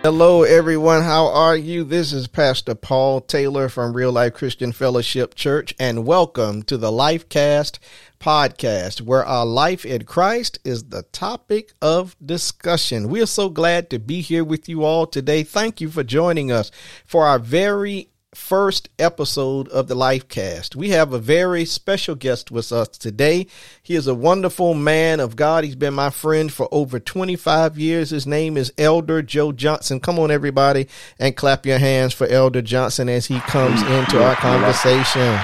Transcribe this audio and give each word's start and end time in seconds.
Hello, 0.00 0.42
everyone. 0.42 1.02
How 1.02 1.26
are 1.26 1.54
you? 1.56 1.84
This 1.84 2.14
is 2.14 2.28
Pastor 2.28 2.74
Paul 2.74 3.20
Taylor 3.20 3.68
from 3.68 3.92
Real 3.92 4.10
Life 4.10 4.32
Christian 4.32 4.72
Fellowship 4.72 5.34
Church, 5.34 5.74
and 5.78 6.06
welcome 6.06 6.62
to 6.62 6.78
the 6.78 6.90
Lifecast 6.90 7.78
podcast, 8.18 9.02
where 9.02 9.26
our 9.26 9.44
life 9.44 9.84
in 9.84 10.04
Christ 10.04 10.60
is 10.64 10.84
the 10.84 11.02
topic 11.12 11.74
of 11.82 12.16
discussion. 12.24 13.10
We 13.10 13.20
are 13.20 13.26
so 13.26 13.50
glad 13.50 13.90
to 13.90 13.98
be 13.98 14.22
here 14.22 14.44
with 14.44 14.66
you 14.66 14.82
all 14.82 15.06
today. 15.06 15.42
Thank 15.42 15.82
you 15.82 15.90
for 15.90 16.02
joining 16.02 16.50
us 16.50 16.70
for 17.04 17.26
our 17.26 17.38
very 17.38 18.08
first 18.48 18.88
episode 18.98 19.68
of 19.68 19.88
the 19.88 19.94
Lifecast. 19.96 20.76
We 20.76 20.90
have 20.90 21.12
a 21.12 21.18
very 21.18 21.64
special 21.64 22.14
guest 22.14 22.50
with 22.50 22.70
us 22.72 22.88
today. 22.88 23.48
He 23.82 23.94
is 23.94 24.06
a 24.06 24.14
wonderful 24.14 24.72
man 24.74 25.18
of 25.20 25.36
God. 25.36 25.64
He's 25.64 25.74
been 25.74 25.92
my 25.94 26.10
friend 26.10 26.50
for 26.50 26.68
over 26.72 27.00
25 27.00 27.78
years. 27.78 28.10
His 28.10 28.26
name 28.26 28.56
is 28.56 28.72
Elder 28.78 29.20
Joe 29.22 29.52
Johnson. 29.52 29.98
Come 30.00 30.18
on, 30.18 30.30
everybody, 30.30 30.86
and 31.18 31.36
clap 31.36 31.66
your 31.66 31.78
hands 31.78 32.14
for 32.14 32.26
Elder 32.28 32.62
Johnson 32.62 33.08
as 33.08 33.26
he 33.26 33.40
comes 33.40 33.82
into 33.82 34.22
our 34.24 34.36
conversation. 34.36 35.38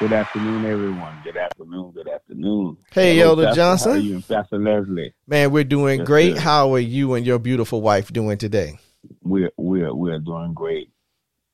Good 0.00 0.12
afternoon, 0.14 0.64
everyone. 0.64 1.14
Good 1.22 1.36
afternoon. 1.36 1.92
Good 1.92 2.08
afternoon. 2.08 2.76
Hey, 2.92 3.18
Hello, 3.18 3.30
Elder 3.30 3.44
Pastor. 3.44 3.56
Johnson. 3.60 3.90
How 3.92 3.96
are 3.98 4.00
you 4.00 4.14
and 4.16 4.26
Pastor 4.28 4.58
Leslie? 4.58 5.14
Man, 5.28 5.52
we're 5.52 5.62
doing 5.62 6.00
Yes, 6.00 6.06
great. 6.08 6.34
sir. 6.34 6.40
How 6.40 6.74
are 6.74 6.80
you 6.80 7.14
and 7.14 7.24
your 7.24 7.38
beautiful 7.38 7.82
wife 7.82 8.12
doing 8.12 8.36
today? 8.38 8.78
We're 9.22 9.50
we're 9.56 9.94
we're 9.94 10.18
doing 10.18 10.54
great. 10.54 10.88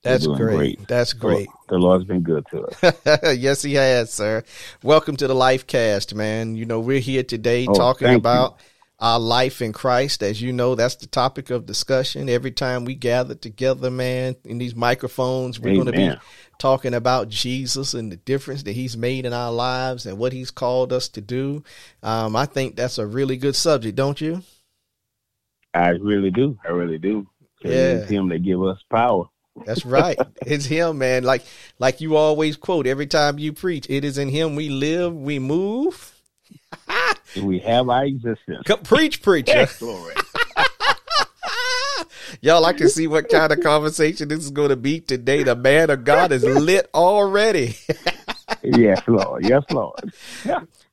We're 0.04 0.12
That's 0.12 0.24
doing 0.26 0.38
great. 0.38 0.86
That's 0.86 1.12
great. 1.12 1.48
The 1.68 1.76
Lord's 1.76 2.04
been 2.04 2.22
good 2.22 2.46
to 2.52 2.66
us. 2.66 3.36
yes, 3.36 3.62
he 3.62 3.74
has, 3.74 4.12
sir. 4.12 4.44
Welcome 4.84 5.16
to 5.16 5.26
the 5.26 5.34
Lifecast, 5.34 6.14
man. 6.14 6.54
You 6.54 6.66
know, 6.66 6.78
we're 6.78 7.00
here 7.00 7.24
today 7.24 7.66
Oh, 7.68 7.74
talking 7.74 8.06
thank 8.06 8.18
about 8.20 8.60
our 9.00 9.18
life 9.18 9.60
in 9.60 9.72
Christ. 9.72 10.22
As 10.22 10.40
you 10.40 10.52
know, 10.52 10.76
that's 10.76 10.94
the 10.94 11.08
topic 11.08 11.50
of 11.50 11.66
discussion. 11.66 12.28
Every 12.28 12.52
time 12.52 12.84
we 12.84 12.94
gather 12.94 13.34
together, 13.34 13.90
man, 13.90 14.36
in 14.44 14.58
these 14.58 14.76
microphones, 14.76 15.58
we're 15.58 15.74
going 15.74 15.86
to 15.86 15.92
be 15.92 16.14
talking 16.60 16.94
about 16.94 17.28
Jesus 17.28 17.92
and 17.92 18.12
the 18.12 18.16
difference 18.18 18.62
that 18.62 18.72
he's 18.72 18.96
made 18.96 19.26
in 19.26 19.32
our 19.32 19.50
lives 19.50 20.06
and 20.06 20.16
what 20.16 20.32
he's 20.32 20.52
called 20.52 20.92
us 20.92 21.08
to 21.08 21.20
do. 21.20 21.64
Um, 22.04 22.36
I 22.36 22.46
think 22.46 22.76
that's 22.76 22.98
a 22.98 23.06
really 23.06 23.36
good 23.36 23.56
subject, 23.56 23.96
don't 23.96 24.20
you? 24.20 24.42
I 25.74 25.88
really 25.88 26.30
do. 26.30 26.56
I 26.64 26.68
really 26.68 26.98
do. 26.98 27.26
Yeah. 27.64 27.94
It's 27.94 28.10
Him 28.10 28.28
that 28.28 28.44
give 28.44 28.62
us 28.62 28.78
power. 28.88 29.24
That's 29.66 29.84
right. 29.84 30.16
it's 30.46 30.64
him, 30.64 30.98
man. 30.98 31.24
Like 31.24 31.44
like 31.78 32.00
you 32.00 32.16
always 32.16 32.56
quote 32.56 32.86
every 32.86 33.06
time 33.06 33.38
you 33.38 33.52
preach, 33.52 33.86
it 33.88 34.04
is 34.04 34.18
in 34.18 34.28
him 34.28 34.56
we 34.56 34.68
live, 34.68 35.14
we 35.14 35.38
move. 35.38 36.14
We 37.36 37.58
have 37.60 37.90
our 37.90 38.06
existence. 38.06 38.62
Come, 38.64 38.80
preach, 38.80 39.22
preacher. 39.22 39.68
Glory. 39.78 40.14
Y'all 42.40 42.62
like 42.62 42.78
to 42.78 42.88
see 42.88 43.06
what 43.06 43.28
kind 43.28 43.52
of 43.52 43.60
conversation 43.60 44.28
this 44.28 44.40
is 44.40 44.50
going 44.50 44.70
to 44.70 44.76
be 44.76 45.00
today. 45.00 45.42
The 45.42 45.56
man 45.56 45.90
of 45.90 46.04
God 46.04 46.32
is 46.32 46.44
lit 46.44 46.88
already. 46.94 47.76
yes, 48.62 49.02
Lord. 49.06 49.44
Yes, 49.44 49.64
Lord. 49.70 50.12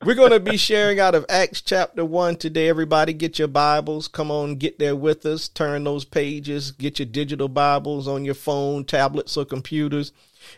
We're 0.04 0.16
going 0.16 0.32
to 0.32 0.40
be 0.40 0.58
sharing 0.58 1.00
out 1.00 1.16
of 1.16 1.26
Acts 1.30 1.62
chapter 1.62 2.06
1 2.06 2.36
today. 2.36 2.70
Everybody, 2.70 3.14
get 3.14 3.40
your 3.40 3.48
Bibles. 3.48 4.08
Come 4.08 4.30
on, 4.30 4.56
get 4.56 4.78
there 4.78 4.96
with 4.96 5.26
us. 5.26 5.48
Turn 5.48 5.84
those 5.84 6.06
pages. 6.06 6.72
Get 6.72 7.00
your 7.00 7.08
digital 7.08 7.48
Bibles 7.48 8.08
on 8.08 8.26
your 8.26 8.36
phone, 8.36 8.86
tablets, 8.86 9.36
or 9.38 9.46
computers. 9.46 10.12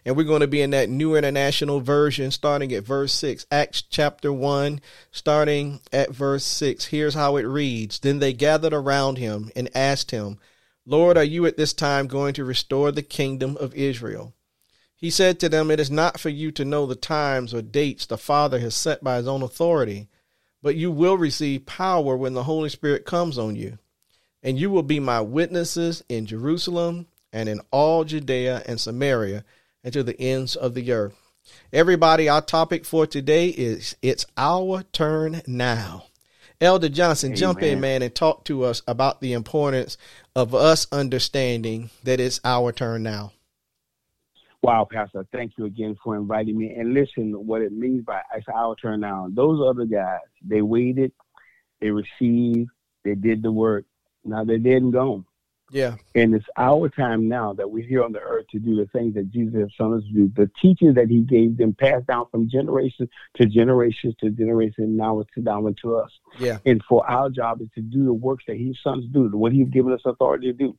And 0.06 0.18
we're 0.18 0.24
going 0.24 0.42
to 0.42 0.48
be 0.48 0.62
in 0.62 0.72
that 0.72 0.90
new 0.90 1.16
international 1.16 1.80
version 1.80 2.32
starting 2.32 2.74
at 2.74 2.84
verse 2.84 3.14
6. 3.14 3.46
Acts 3.52 3.82
chapter 3.82 4.34
1, 4.34 4.82
starting 5.12 5.80
at 5.94 6.12
verse 6.12 6.44
6. 6.44 6.86
Here's 6.86 7.14
how 7.14 7.38
it 7.38 7.44
reads 7.44 8.00
Then 8.00 8.20
they 8.20 8.34
gathered 8.34 8.74
around 8.74 9.18
him 9.18 9.52
and 9.56 9.70
asked 9.76 10.12
him, 10.12 10.40
Lord, 10.86 11.18
are 11.18 11.24
you 11.24 11.46
at 11.46 11.58
this 11.58 11.74
time 11.74 12.08
going 12.08 12.34
to 12.36 12.46
restore 12.46 12.92
the 12.92 13.04
kingdom 13.04 13.58
of 13.58 13.76
Israel? 13.76 14.34
He 14.98 15.12
said 15.12 15.40
to 15.40 15.50
them, 15.50 15.70
It 15.70 15.80
is 15.80 15.92
not 15.92 16.20
for 16.20 16.30
you 16.30 16.52
to 16.54 16.66
know 16.66 16.88
the 16.88 16.96
times 16.96 17.54
or 17.54 17.62
dates 17.62 18.08
the 18.08 18.18
Father 18.18 18.60
has 18.60 18.74
set 18.74 19.04
by 19.04 19.18
his 19.18 19.28
own 19.28 19.44
authority, 19.44 20.10
but 20.64 20.76
you 20.76 20.92
will 20.92 21.18
receive 21.18 21.68
power 21.68 22.18
when 22.18 22.34
the 22.34 22.44
Holy 22.44 22.70
Spirit 22.70 23.06
comes 23.06 23.38
on 23.38 23.56
you. 23.56 23.78
And 24.42 24.60
you 24.60 24.72
will 24.72 24.84
be 24.84 25.00
my 25.00 25.22
witnesses 25.22 26.04
in 26.10 26.26
Jerusalem 26.26 27.06
and 27.32 27.48
in 27.48 27.62
all 27.70 28.06
Judea 28.06 28.64
and 28.66 28.80
Samaria 28.82 29.46
and 29.84 29.94
to 29.94 30.02
the 30.02 30.20
ends 30.20 30.56
of 30.56 30.74
the 30.74 30.92
earth. 30.92 31.16
Everybody, 31.72 32.28
our 32.28 32.42
topic 32.42 32.84
for 32.84 33.06
today 33.06 33.50
is 33.50 33.96
It's 34.02 34.26
Our 34.36 34.84
Turn 34.94 35.42
Now. 35.46 36.06
Elder 36.60 36.90
Johnson, 36.90 37.36
jump 37.36 37.62
in, 37.62 37.80
man, 37.80 38.02
and 38.02 38.14
talk 38.14 38.44
to 38.46 38.64
us 38.64 38.82
about 38.88 39.22
the 39.22 39.34
importance 39.34 39.96
of 40.36 40.56
us 40.56 40.88
understanding 40.92 41.92
that 42.04 42.20
it's 42.20 42.40
our 42.44 42.72
turn 42.72 43.04
now. 43.04 43.32
Wow, 44.64 44.88
Pastor, 44.92 45.26
thank 45.32 45.54
you 45.58 45.66
again 45.66 45.96
for 46.04 46.16
inviting 46.16 46.58
me. 46.58 46.74
And 46.76 46.94
listen, 46.94 47.32
what 47.34 47.62
it 47.62 47.72
means 47.72 48.04
by 48.04 48.22
it's 48.36 48.48
our 48.54 48.76
turn 48.76 49.02
now. 49.02 49.28
Those 49.30 49.62
other 49.66 49.86
guys, 49.86 50.20
they 50.46 50.62
waited, 50.62 51.12
they 51.80 51.92
received, 51.92 52.70
they 53.04 53.16
did 53.16 53.44
the 53.44 53.52
work. 53.52 53.86
Now 54.26 54.44
they're 54.44 54.58
dead 54.58 54.82
and 54.82 54.92
gone. 54.92 55.26
Yeah. 55.72 55.96
And 56.16 56.34
it's 56.34 56.46
our 56.58 56.90
time 56.90 57.28
now 57.28 57.54
that 57.54 57.70
we're 57.70 57.86
here 57.86 58.04
on 58.04 58.14
the 58.14 58.20
earth 58.20 58.46
to 58.52 58.60
do 58.60 58.76
the 58.76 58.86
things 58.88 59.16
that 59.16 59.32
Jesus 59.32 59.54
has 59.56 59.72
shown 59.74 59.98
us 59.98 60.04
to 60.04 60.14
do. 60.14 60.32
The 60.36 60.50
teachings 60.62 60.96
that 60.96 61.08
he 61.10 61.22
gave 61.22 61.58
them 61.58 61.74
passed 61.74 62.08
down 62.08 62.26
from 62.32 62.50
generation 62.50 63.10
to 63.36 63.46
generation 63.46 64.16
to 64.22 64.30
generation. 64.30 64.96
Now 64.96 65.20
it's 65.20 65.30
down 65.44 65.76
to 65.82 65.98
us. 65.98 66.12
Yeah. 66.40 66.60
And 66.66 66.82
for 66.88 67.10
our 67.10 67.30
job 67.30 67.62
is 67.62 67.68
to 67.76 67.82
do 67.82 68.06
the 68.06 68.14
works 68.14 68.46
that 68.48 68.58
his 68.58 68.78
sons 68.82 69.06
do, 69.12 69.30
what 69.34 69.52
he's 69.52 69.68
given 69.68 69.92
us 69.92 70.02
authority 70.06 70.48
to 70.48 70.54
do, 70.54 70.78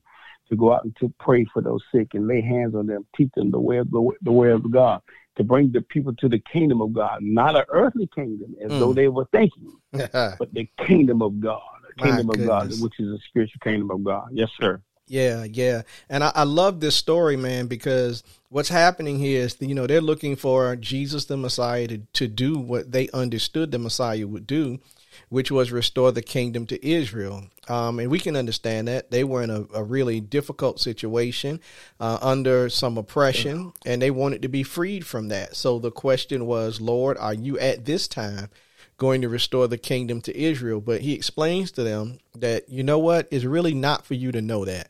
to 0.49 0.55
go 0.55 0.73
out 0.73 0.83
and 0.83 0.95
to 0.97 1.11
pray 1.19 1.45
for 1.53 1.61
those 1.61 1.81
sick 1.93 2.09
and 2.13 2.27
lay 2.27 2.41
hands 2.41 2.75
on 2.75 2.87
them, 2.87 3.05
teach 3.15 3.29
them 3.35 3.51
the 3.51 3.59
way 3.59 3.77
of 3.77 3.89
the, 3.91 4.11
the 4.21 4.31
way 4.31 4.51
of 4.51 4.69
God, 4.71 5.01
to 5.37 5.43
bring 5.43 5.71
the 5.71 5.81
people 5.81 6.13
to 6.15 6.27
the 6.29 6.39
kingdom 6.39 6.81
of 6.81 6.93
God, 6.93 7.19
not 7.21 7.55
an 7.55 7.65
earthly 7.69 8.09
kingdom 8.13 8.55
as 8.63 8.71
Mm. 8.71 8.79
though 8.79 8.93
they 8.93 9.07
were 9.07 9.27
thinking, 9.31 9.71
but 9.91 10.53
the 10.53 10.69
kingdom 10.85 11.21
of 11.21 11.39
God, 11.39 11.61
the 11.81 12.01
My 12.03 12.17
kingdom 12.17 12.29
of 12.29 12.45
God, 12.45 12.71
which 12.81 12.99
is 12.99 13.07
a 13.07 13.19
spiritual 13.29 13.59
kingdom 13.63 13.91
of 13.91 14.03
God. 14.03 14.29
Yes, 14.33 14.49
sir. 14.59 14.81
Yeah, 15.07 15.43
yeah. 15.43 15.81
And 16.07 16.23
I, 16.23 16.31
I 16.35 16.43
love 16.43 16.79
this 16.79 16.95
story, 16.95 17.35
man, 17.35 17.65
because 17.65 18.23
what's 18.49 18.69
happening 18.69 19.17
here 19.17 19.41
is, 19.41 19.57
you 19.59 19.73
know, 19.73 19.87
they're 19.87 20.01
looking 20.01 20.35
for 20.35 20.75
Jesus 20.75 21.25
the 21.25 21.35
Messiah 21.35 21.87
to, 21.87 21.97
to 22.13 22.27
do 22.27 22.59
what 22.59 22.91
they 22.91 23.09
understood 23.09 23.71
the 23.71 23.79
Messiah 23.79 24.27
would 24.27 24.45
do, 24.45 24.79
which 25.27 25.51
was 25.51 25.71
restore 25.71 26.11
the 26.11 26.21
kingdom 26.21 26.65
to 26.67 26.87
Israel. 26.87 27.43
Um, 27.67 27.99
and 27.99 28.09
we 28.09 28.19
can 28.19 28.35
understand 28.35 28.87
that. 28.87 29.11
They 29.11 29.23
were 29.23 29.43
in 29.43 29.49
a, 29.49 29.65
a 29.73 29.83
really 29.83 30.19
difficult 30.21 30.79
situation 30.79 31.59
uh, 31.99 32.17
under 32.21 32.69
some 32.69 32.97
oppression, 32.97 33.73
and 33.85 34.01
they 34.01 34.11
wanted 34.11 34.41
to 34.41 34.49
be 34.49 34.63
freed 34.63 35.05
from 35.05 35.27
that. 35.27 35.55
So 35.55 35.79
the 35.79 35.91
question 35.91 36.45
was, 36.45 36.81
Lord, 36.81 37.17
are 37.17 37.33
you 37.33 37.59
at 37.59 37.85
this 37.85 38.07
time 38.07 38.49
going 38.97 39.21
to 39.21 39.29
restore 39.29 39.67
the 39.67 39.77
kingdom 39.77 40.21
to 40.21 40.37
Israel? 40.37 40.81
But 40.81 41.01
he 41.01 41.13
explains 41.13 41.71
to 41.71 41.83
them 41.83 42.19
that, 42.35 42.69
you 42.69 42.83
know 42.83 42.99
what, 42.99 43.27
it's 43.29 43.45
really 43.45 43.73
not 43.73 44.05
for 44.05 44.13
you 44.13 44.31
to 44.31 44.41
know 44.41 44.65
that. 44.65 44.89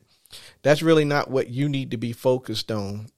That's 0.62 0.82
really 0.82 1.06
not 1.06 1.30
what 1.30 1.50
you 1.50 1.70
need 1.70 1.92
to 1.92 1.98
be 1.98 2.14
focused 2.14 2.72
on. 2.72 3.10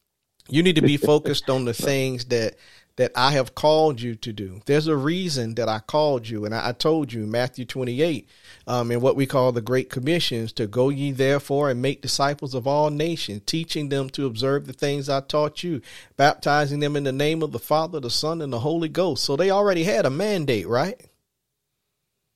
You 0.50 0.64
need 0.64 0.76
to 0.76 0.82
be 0.82 0.98
focused 1.12 1.50
on 1.50 1.66
the 1.66 1.74
things 1.74 2.26
that 2.26 2.56
that 2.98 3.12
I 3.16 3.32
have 3.32 3.56
called 3.56 4.02
you 4.02 4.16
to 4.16 4.34
do. 4.34 4.62
There's 4.66 4.88
a 4.88 4.96
reason 4.96 5.56
that 5.56 5.70
I 5.70 5.80
called 5.80 6.28
you, 6.28 6.46
and 6.46 6.54
I, 6.54 6.70
I 6.70 6.72
told 6.74 7.14
you 7.14 7.26
Matthew 7.26 7.66
28, 7.66 8.28
um, 8.68 8.92
in 8.92 9.02
what 9.02 9.16
we 9.16 9.26
call 9.26 9.52
the 9.52 9.62
Great 9.62 9.90
Commissions, 9.90 10.52
to 10.54 10.68
go 10.68 10.90
ye 10.90 11.12
therefore 11.12 11.70
and 11.70 11.82
make 11.82 12.02
disciples 12.02 12.54
of 12.54 12.68
all 12.68 12.90
nations, 12.90 13.42
teaching 13.46 13.90
them 13.90 14.10
to 14.12 14.26
observe 14.26 14.68
the 14.68 14.74
things 14.74 15.10
I 15.10 15.22
taught 15.22 15.64
you, 15.64 15.82
baptizing 16.18 16.80
them 16.80 16.96
in 16.96 17.04
the 17.04 17.12
name 17.12 17.42
of 17.42 17.52
the 17.52 17.60
Father, 17.60 18.00
the 18.00 18.10
Son, 18.10 18.42
and 18.42 18.52
the 18.52 18.60
Holy 18.60 18.90
Ghost. 18.90 19.24
So 19.24 19.36
they 19.36 19.52
already 19.52 19.84
had 19.84 20.06
a 20.06 20.10
mandate, 20.10 20.68
right? 20.68 21.00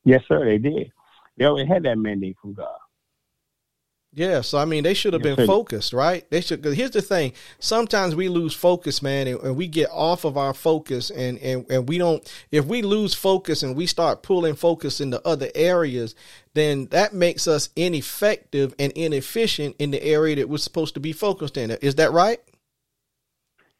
Yes, 0.03 0.23
sir, 0.27 0.45
they 0.45 0.57
did. 0.57 0.91
They 1.37 1.45
already 1.45 1.67
had 1.67 1.83
that 1.83 1.97
mandate 1.97 2.37
from 2.41 2.53
God. 2.53 2.77
Yeah, 4.15 4.39
so 4.39 4.57
I 4.57 4.63
mean, 4.63 4.83
they 4.83 4.93
should 4.93 5.11
have 5.11 5.21
been 5.21 5.45
focused, 5.45 5.91
right? 5.91 6.25
They 6.29 6.39
should. 6.39 6.63
Cause 6.63 6.73
here's 6.73 6.91
the 6.91 7.01
thing: 7.01 7.33
sometimes 7.59 8.15
we 8.15 8.29
lose 8.29 8.53
focus, 8.53 9.01
man, 9.01 9.27
and, 9.27 9.41
and 9.41 9.57
we 9.57 9.67
get 9.67 9.89
off 9.91 10.23
of 10.23 10.37
our 10.37 10.53
focus, 10.53 11.09
and, 11.09 11.37
and 11.39 11.69
and 11.69 11.89
we 11.89 11.97
don't. 11.97 12.25
If 12.49 12.63
we 12.65 12.81
lose 12.81 13.13
focus 13.13 13.61
and 13.61 13.75
we 13.75 13.85
start 13.87 14.23
pulling 14.23 14.55
focus 14.55 15.01
into 15.01 15.21
other 15.27 15.49
areas, 15.53 16.15
then 16.53 16.85
that 16.91 17.13
makes 17.13 17.45
us 17.45 17.67
ineffective 17.75 18.73
and 18.79 18.93
inefficient 18.93 19.75
in 19.79 19.91
the 19.91 20.01
area 20.01 20.37
that 20.37 20.47
we're 20.47 20.59
supposed 20.59 20.93
to 20.93 21.01
be 21.01 21.11
focused 21.11 21.57
in. 21.57 21.71
Is 21.71 21.95
that 21.95 22.13
right? 22.13 22.39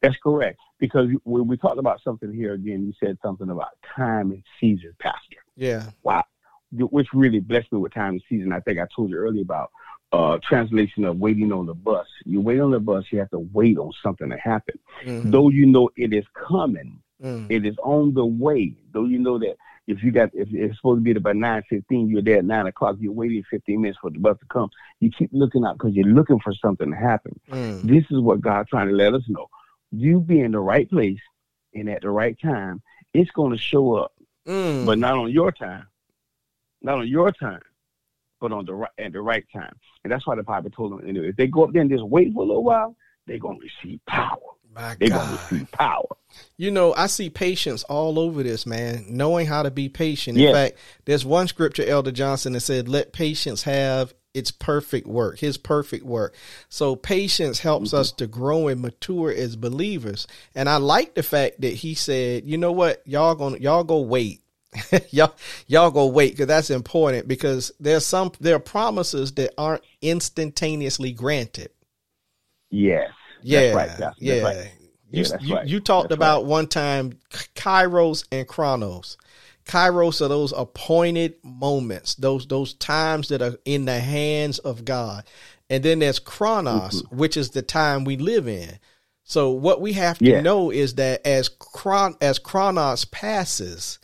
That's 0.02 0.16
correct. 0.22 0.58
Because 0.78 1.08
when 1.24 1.46
we 1.46 1.56
talked 1.56 1.78
about 1.78 2.02
something 2.02 2.30
here 2.30 2.52
again, 2.52 2.84
you 2.84 2.92
said 3.02 3.16
something 3.22 3.48
about 3.48 3.70
time 3.96 4.32
and 4.32 4.42
season, 4.60 4.94
Pastor. 5.00 5.38
Yeah, 5.56 5.84
Wow. 6.02 6.24
Which 6.72 7.06
really 7.14 7.40
blessed 7.40 7.72
me 7.72 7.78
with 7.78 7.94
time 7.94 8.14
and 8.14 8.22
season. 8.28 8.52
I 8.52 8.60
think 8.60 8.78
I 8.78 8.86
told 8.94 9.08
you 9.08 9.16
earlier 9.16 9.40
about 9.40 9.70
uh, 10.12 10.38
translation 10.42 11.04
of 11.04 11.18
waiting 11.18 11.52
on 11.52 11.66
the 11.66 11.74
bus. 11.74 12.06
You 12.24 12.40
wait 12.40 12.60
on 12.60 12.70
the 12.70 12.80
bus, 12.80 13.04
you 13.10 13.18
have 13.18 13.30
to 13.30 13.40
wait 13.52 13.76
on 13.78 13.92
something 14.02 14.30
to 14.30 14.38
happen. 14.38 14.78
Mhm. 15.04 15.30
Though 15.30 15.48
you 15.50 15.66
know 15.66 15.90
it 15.96 16.12
is 16.12 16.24
coming, 16.34 17.00
Mm. 17.22 17.50
It 17.50 17.64
is 17.64 17.76
on 17.82 18.14
the 18.14 18.26
way. 18.26 18.74
Though 18.92 19.06
you 19.06 19.18
know 19.18 19.38
that 19.38 19.56
if 19.86 20.02
you 20.02 20.10
got 20.10 20.30
if 20.34 20.48
it's 20.52 20.76
supposed 20.76 20.98
to 20.98 21.02
be 21.02 21.12
there 21.12 21.20
by 21.20 21.32
nine 21.32 21.62
fifteen, 21.68 22.08
you're 22.08 22.22
there 22.22 22.38
at 22.38 22.44
nine 22.44 22.66
o'clock. 22.66 22.96
You're 23.00 23.12
waiting 23.12 23.42
fifteen 23.50 23.80
minutes 23.80 23.98
for 24.00 24.10
the 24.10 24.18
bus 24.18 24.38
to 24.40 24.46
come. 24.46 24.68
You 25.00 25.10
keep 25.10 25.30
looking 25.32 25.64
out 25.64 25.78
because 25.78 25.94
you're 25.94 26.06
looking 26.06 26.40
for 26.40 26.52
something 26.54 26.90
to 26.90 26.96
happen. 26.96 27.38
Mm. 27.50 27.82
This 27.82 28.04
is 28.10 28.20
what 28.20 28.40
God's 28.40 28.68
trying 28.68 28.88
to 28.88 28.94
let 28.94 29.14
us 29.14 29.22
know. 29.28 29.48
You 29.92 30.20
be 30.20 30.40
in 30.40 30.52
the 30.52 30.60
right 30.60 30.88
place 30.90 31.20
and 31.74 31.88
at 31.88 32.02
the 32.02 32.10
right 32.10 32.38
time. 32.38 32.82
It's 33.14 33.30
going 33.30 33.52
to 33.52 33.58
show 33.58 33.94
up, 33.94 34.12
mm. 34.46 34.84
but 34.84 34.98
not 34.98 35.16
on 35.16 35.30
your 35.30 35.50
time, 35.52 35.86
not 36.82 36.98
on 36.98 37.08
your 37.08 37.32
time, 37.32 37.62
but 38.40 38.52
on 38.52 38.64
the 38.64 38.74
right 38.74 38.90
at 38.98 39.12
the 39.12 39.20
right 39.20 39.44
time. 39.52 39.74
And 40.04 40.12
that's 40.12 40.26
why 40.26 40.36
the 40.36 40.42
Bible 40.42 40.70
told 40.70 40.92
them. 40.92 41.08
Anyway, 41.08 41.28
if 41.28 41.36
they 41.36 41.46
go 41.46 41.64
up 41.64 41.72
there 41.72 41.82
and 41.82 41.90
just 41.90 42.04
wait 42.04 42.32
for 42.32 42.42
a 42.42 42.46
little 42.46 42.64
while, 42.64 42.96
they're 43.26 43.38
going 43.38 43.58
to 43.58 43.64
receive 43.64 44.00
power. 44.06 44.38
My 44.74 44.94
They're 45.00 45.08
God. 45.08 45.26
going 45.26 45.28
to 45.28 45.54
receive 45.54 45.72
power. 45.72 46.16
You 46.58 46.70
know, 46.70 46.92
I 46.94 47.06
see 47.06 47.30
patience 47.30 47.82
all 47.84 48.18
over 48.18 48.42
this, 48.42 48.66
man, 48.66 49.06
knowing 49.08 49.46
how 49.46 49.62
to 49.62 49.70
be 49.70 49.88
patient. 49.88 50.36
Yes. 50.36 50.48
In 50.48 50.54
fact, 50.54 50.78
there's 51.06 51.24
one 51.24 51.48
scripture, 51.48 51.84
Elder 51.84 52.12
Johnson, 52.12 52.52
that 52.52 52.60
said, 52.60 52.88
let 52.88 53.12
patience 53.12 53.62
have 53.62 54.12
its 54.34 54.50
perfect 54.50 55.06
work, 55.06 55.38
his 55.38 55.56
perfect 55.56 56.04
work. 56.04 56.34
So 56.68 56.94
patience 56.94 57.58
helps 57.58 57.88
mm-hmm. 57.88 58.00
us 58.00 58.12
to 58.12 58.26
grow 58.26 58.68
and 58.68 58.82
mature 58.82 59.32
as 59.32 59.56
believers. 59.56 60.26
And 60.54 60.68
I 60.68 60.76
like 60.76 61.14
the 61.14 61.22
fact 61.22 61.62
that 61.62 61.72
he 61.72 61.94
said, 61.94 62.44
you 62.44 62.58
know 62.58 62.72
what, 62.72 63.02
y'all 63.06 63.34
gonna 63.34 63.56
y'all 63.56 63.82
go 63.82 64.02
wait. 64.02 64.42
y'all 65.10 65.34
y'all 65.66 65.90
go 65.90 66.06
wait 66.06 66.32
because 66.32 66.46
that's 66.46 66.70
important 66.70 67.28
because 67.28 67.72
there's 67.80 68.04
some 68.04 68.32
there 68.40 68.56
are 68.56 68.60
promises 68.60 69.32
that 69.34 69.52
aren't 69.56 69.82
instantaneously 70.02 71.12
granted. 71.12 71.70
Yes. 72.70 73.10
Yeah. 73.42 73.60
That's 73.60 73.76
right. 73.76 73.98
That's, 73.98 74.20
yeah. 74.20 74.42
Right. 74.42 74.72
You, 75.10 75.22
yeah, 75.22 75.36
you, 75.40 75.54
right. 75.54 75.66
you, 75.66 75.80
talked 75.80 76.08
that's 76.08 76.18
about 76.18 76.42
right. 76.42 76.48
one 76.48 76.66
time 76.66 77.18
Kairos 77.54 78.26
and 78.32 78.46
Chronos. 78.46 79.16
Kairos 79.64 80.20
are 80.20 80.28
those 80.28 80.52
appointed 80.52 81.36
moments, 81.42 82.14
those 82.16 82.46
those 82.46 82.74
times 82.74 83.28
that 83.28 83.42
are 83.42 83.56
in 83.64 83.84
the 83.84 83.98
hands 83.98 84.58
of 84.58 84.84
God. 84.84 85.24
And 85.68 85.82
then 85.82 85.98
there's 85.98 86.18
Chronos, 86.18 87.02
mm-hmm. 87.02 87.16
which 87.16 87.36
is 87.36 87.50
the 87.50 87.62
time 87.62 88.04
we 88.04 88.16
live 88.16 88.46
in. 88.46 88.78
So 89.24 89.50
what 89.50 89.80
we 89.80 89.94
have 89.94 90.18
to 90.18 90.24
yeah. 90.24 90.40
know 90.40 90.70
is 90.70 90.94
that 90.96 91.26
as 91.26 91.48
Chron 91.48 92.16
as 92.20 92.38
Chronos 92.38 93.04
passes, 93.06 93.98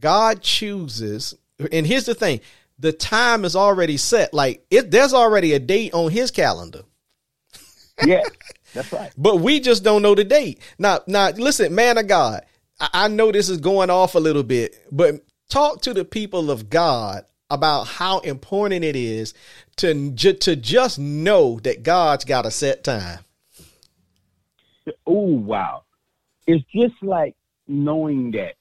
God 0.00 0.42
chooses 0.42 1.34
and 1.72 1.86
here's 1.86 2.06
the 2.06 2.14
thing, 2.14 2.40
the 2.78 2.92
time 2.92 3.44
is 3.44 3.56
already 3.56 3.96
set. 3.96 4.32
Like 4.32 4.64
it 4.70 4.90
there's 4.90 5.14
already 5.14 5.52
a 5.54 5.58
date 5.58 5.94
on 5.94 6.10
his 6.10 6.30
calendar. 6.30 6.82
Yeah. 8.04 8.22
That's 8.74 8.92
right. 8.92 9.12
But 9.16 9.36
we 9.36 9.60
just 9.60 9.82
don't 9.82 10.02
know 10.02 10.14
the 10.14 10.24
date. 10.24 10.60
Now, 10.78 11.00
now, 11.06 11.30
listen, 11.30 11.74
man 11.74 11.98
of 11.98 12.06
God, 12.06 12.44
I, 12.78 12.88
I 12.92 13.08
know 13.08 13.32
this 13.32 13.48
is 13.48 13.58
going 13.58 13.90
off 13.90 14.14
a 14.14 14.20
little 14.20 14.42
bit, 14.42 14.76
but 14.92 15.24
talk 15.48 15.82
to 15.82 15.94
the 15.94 16.04
people 16.04 16.50
of 16.50 16.70
God 16.70 17.24
about 17.50 17.84
how 17.86 18.20
important 18.20 18.84
it 18.84 18.94
is 18.94 19.34
to 19.76 20.12
to 20.12 20.56
just 20.56 20.98
know 20.98 21.58
that 21.60 21.82
God's 21.82 22.24
got 22.24 22.46
a 22.46 22.50
set 22.50 22.84
time. 22.84 23.20
Oh 25.06 25.26
wow! 25.34 25.84
It's 26.46 26.64
just 26.74 27.02
like 27.02 27.34
knowing 27.66 28.30
that 28.32 28.54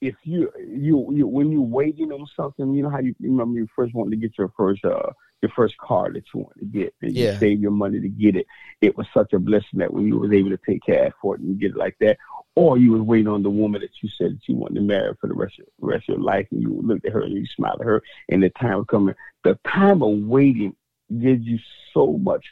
if 0.00 0.14
you 0.24 0.50
you 0.58 1.08
you 1.12 1.26
when 1.26 1.50
you're 1.50 1.60
waiting 1.62 2.12
on 2.12 2.26
something, 2.36 2.74
you 2.74 2.82
know 2.82 2.90
how 2.90 3.00
you, 3.00 3.14
you 3.18 3.30
remember 3.30 3.58
you 3.58 3.68
first 3.74 3.94
wanted 3.94 4.10
to 4.10 4.16
get 4.16 4.36
your 4.38 4.52
first 4.56 4.84
uh 4.84 5.10
your 5.42 5.50
first 5.54 5.76
car 5.78 6.12
that 6.12 6.24
you 6.32 6.40
want 6.40 6.58
to 6.58 6.64
get 6.64 6.94
and 7.02 7.12
yeah. 7.12 7.32
you 7.32 7.38
save 7.38 7.60
your 7.60 7.70
money 7.70 8.00
to 8.00 8.08
get 8.08 8.36
it. 8.36 8.46
It 8.80 8.96
was 8.96 9.06
such 9.12 9.32
a 9.32 9.38
blessing 9.38 9.78
that 9.78 9.92
when 9.92 10.06
you 10.06 10.18
was 10.18 10.32
able 10.32 10.50
to 10.50 10.58
take 10.66 10.82
cash 10.84 11.12
for 11.20 11.34
it 11.34 11.40
and 11.40 11.60
get 11.60 11.72
it 11.72 11.76
like 11.76 11.96
that, 12.00 12.16
or 12.54 12.78
you 12.78 12.92
was 12.92 13.02
waiting 13.02 13.28
on 13.28 13.42
the 13.42 13.50
woman 13.50 13.80
that 13.82 13.90
you 14.02 14.08
said 14.16 14.32
that 14.32 14.48
you 14.48 14.56
wanted 14.56 14.76
to 14.76 14.80
marry 14.80 15.14
for 15.20 15.28
the 15.28 15.34
rest 15.34 15.58
of 15.58 15.66
the 15.78 15.86
rest 15.86 16.08
of 16.08 16.16
your 16.16 16.24
life 16.24 16.46
and 16.50 16.62
you 16.62 16.80
looked 16.82 17.06
at 17.06 17.12
her 17.12 17.22
and 17.22 17.34
you 17.34 17.46
smiled 17.54 17.80
at 17.80 17.86
her 17.86 18.02
and 18.28 18.42
the 18.42 18.50
time 18.50 18.78
was 18.78 18.86
coming. 18.88 19.14
The 19.44 19.58
time 19.66 20.02
of 20.02 20.18
waiting 20.20 20.74
gives 21.20 21.46
you 21.46 21.58
so 21.92 22.18
much 22.18 22.44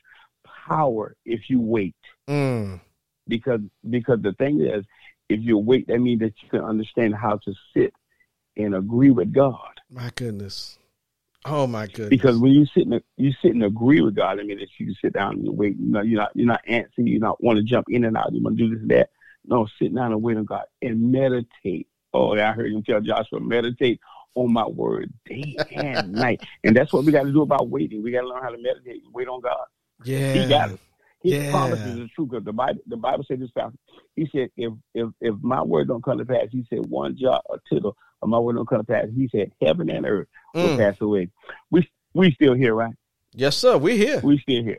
power 0.69 1.17
if 1.25 1.49
you 1.49 1.61
wait. 1.61 1.97
Mm. 2.29 2.81
Because 3.27 3.61
because 3.89 4.21
the 4.21 4.33
thing 4.35 4.61
is, 4.61 4.85
if 5.29 5.41
you 5.41 5.59
wait, 5.59 5.87
that 5.89 5.99
means 5.99 6.21
that 6.21 6.35
you 6.43 6.49
can 6.49 6.61
understand 6.61 7.15
how 7.15 7.39
to 7.39 7.55
sit 7.75 7.93
and 8.57 8.75
agree 8.75 9.11
with 9.11 9.33
God. 9.33 9.81
My 9.91 10.11
goodness. 10.15 10.79
Oh 11.47 11.67
my 11.67 11.87
goodness! 11.87 12.09
Because 12.09 12.39
when 12.39 12.53
you 12.53 12.65
sit 12.67 12.87
and 12.87 13.03
you 13.17 13.33
sit 13.43 13.53
and 13.53 13.65
agree 13.65 14.01
with 14.01 14.15
God, 14.15 14.41
I 14.41 14.45
mean 14.45 14.59
that 14.59 14.69
you 14.79 14.87
can 14.87 14.97
sit 15.03 15.13
down 15.13 15.35
and 15.35 15.59
wait. 15.59 15.77
You 15.79 15.91
know, 15.91 16.01
you're 16.01 16.21
not 16.21 16.31
you're 16.35 16.47
not 16.47 16.65
antsy. 16.67 17.07
You 17.07 17.19
not 17.19 17.43
want 17.43 17.59
to 17.59 17.63
jump 17.63 17.87
in 17.91 18.05
and 18.05 18.17
out. 18.17 18.33
You 18.33 18.43
want 18.43 18.57
to 18.57 18.65
do 18.65 18.75
this 18.75 18.81
and 18.81 18.91
that. 18.91 19.11
No, 19.47 19.67
sit 19.79 19.95
down 19.95 20.13
and 20.13 20.23
wait 20.23 20.39
on 20.39 20.47
God 20.47 20.65
and 20.81 21.13
meditate. 21.13 21.89
Oh, 22.15 22.39
I 22.39 22.53
heard 22.53 22.73
him 22.73 22.83
tell 22.83 23.01
Joshua, 23.01 23.41
meditate 23.41 24.01
on 24.35 24.53
my 24.53 24.67
word 24.67 25.13
day 25.27 25.57
and 25.71 26.13
night. 26.13 26.43
And 26.63 26.75
that's 26.75 26.93
what 26.93 27.05
we 27.05 27.13
got 27.13 27.25
to 27.25 27.33
do 27.33 27.43
about 27.43 27.69
waiting. 27.69 28.03
We 28.03 28.11
got 28.11 28.23
to 28.23 28.29
learn 28.29 28.43
how 28.43 28.51
to 28.51 28.59
meditate 28.59 29.03
wait 29.13 29.29
on 29.29 29.41
God. 29.41 29.67
Yeah, 30.05 30.33
He 30.33 30.49
got 30.49 30.71
it. 30.71 30.81
His 31.25 31.33
yeah. 31.33 31.51
promises 31.51 31.99
are 31.99 32.09
true 32.15 32.27
because 32.27 32.45
the 32.45 32.53
Bible 32.53 32.81
the 32.87 32.99
Bible 32.99 33.25
said 33.27 33.41
this. 33.41 33.49
He 34.15 34.29
said, 34.31 34.51
if 34.59 34.75
if 34.95 35.09
if 35.23 35.35
my 35.41 35.63
word 35.63 35.89
don't 35.89 36.05
come 36.05 36.19
to 36.19 36.27
pass, 36.27 36.49
he 36.53 36.67
said 36.69 36.87
one 36.87 37.17
jot 37.17 37.43
or 37.47 37.61
tittle 37.67 37.97
of 38.21 38.29
my 38.29 38.39
word 38.39 38.57
don't 38.57 38.69
come 38.69 38.79
to 38.79 38.85
pass. 38.85 39.07
He 39.17 39.29
said 39.33 39.51
heaven 39.63 39.89
and 39.89 40.05
earth 40.05 40.29
will 40.53 40.69
mm. 40.69 40.79
pass 40.79 41.01
away. 41.01 41.31
We 41.71 41.89
we 42.13 42.33
still 42.33 42.53
here, 42.53 42.75
right? 42.75 42.95
Yes, 43.33 43.57
sir. 43.57 43.79
We 43.79 43.97
here. 43.97 44.21
We 44.23 44.39
still 44.39 44.63
here. 44.63 44.79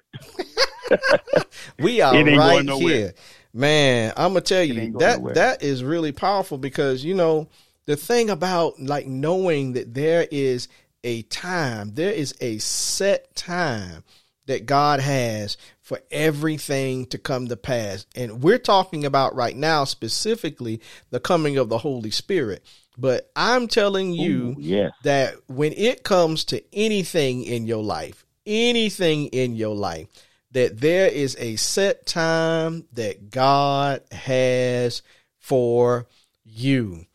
we 1.80 2.00
are 2.02 2.14
right 2.24 2.70
here. 2.70 3.14
Man, 3.52 4.14
I'm 4.16 4.30
gonna 4.30 4.42
tell 4.42 4.64
you 4.64 4.94
that 5.00 5.18
nowhere. 5.18 5.34
that 5.34 5.64
is 5.64 5.84
really 5.84 6.12
powerful 6.12 6.60
because 6.60 7.04
you 7.04 7.16
know 7.16 7.48
the 7.86 7.96
thing 7.96 8.30
about 8.30 8.80
like 8.80 9.08
knowing 9.08 9.74
that 9.74 9.96
there 9.96 10.28
is 10.30 10.68
a 11.04 11.24
time, 11.24 11.96
there 11.96 12.12
is 12.12 12.36
a 12.40 12.60
set 12.60 13.36
time 13.36 14.04
that 14.48 14.66
God 14.66 15.00
has 15.00 15.58
for 15.86 16.02
everything 16.10 17.06
to 17.06 17.20
come 17.20 17.48
to 17.48 17.56
pass. 17.56 18.08
And 18.16 18.42
we're 18.42 18.58
talking 18.58 19.06
about 19.06 19.36
right 19.36 19.56
now 19.56 19.84
specifically 19.84 20.82
the 21.12 21.20
coming 21.20 21.58
of 21.60 21.70
the 21.70 21.78
Holy 21.78 22.10
Spirit. 22.10 22.66
But 22.98 23.30
I'm 23.36 23.68
telling 23.68 24.12
you 24.12 24.56
Ooh, 24.58 24.92
that 25.04 25.36
when 25.46 25.74
it 25.74 26.04
comes 26.04 26.44
to 26.46 26.64
anything 26.74 27.44
in 27.44 27.68
your 27.68 27.84
life, 27.84 28.26
anything 28.48 29.28
in 29.28 29.56
your 29.56 29.76
life, 29.76 30.08
that 30.54 30.82
there 30.82 31.08
is 31.08 31.38
a 31.40 31.56
set 31.58 32.08
time 32.08 32.88
that 32.94 33.30
God 33.30 34.02
has 34.12 35.04
for 35.38 36.08
you. 36.44 37.06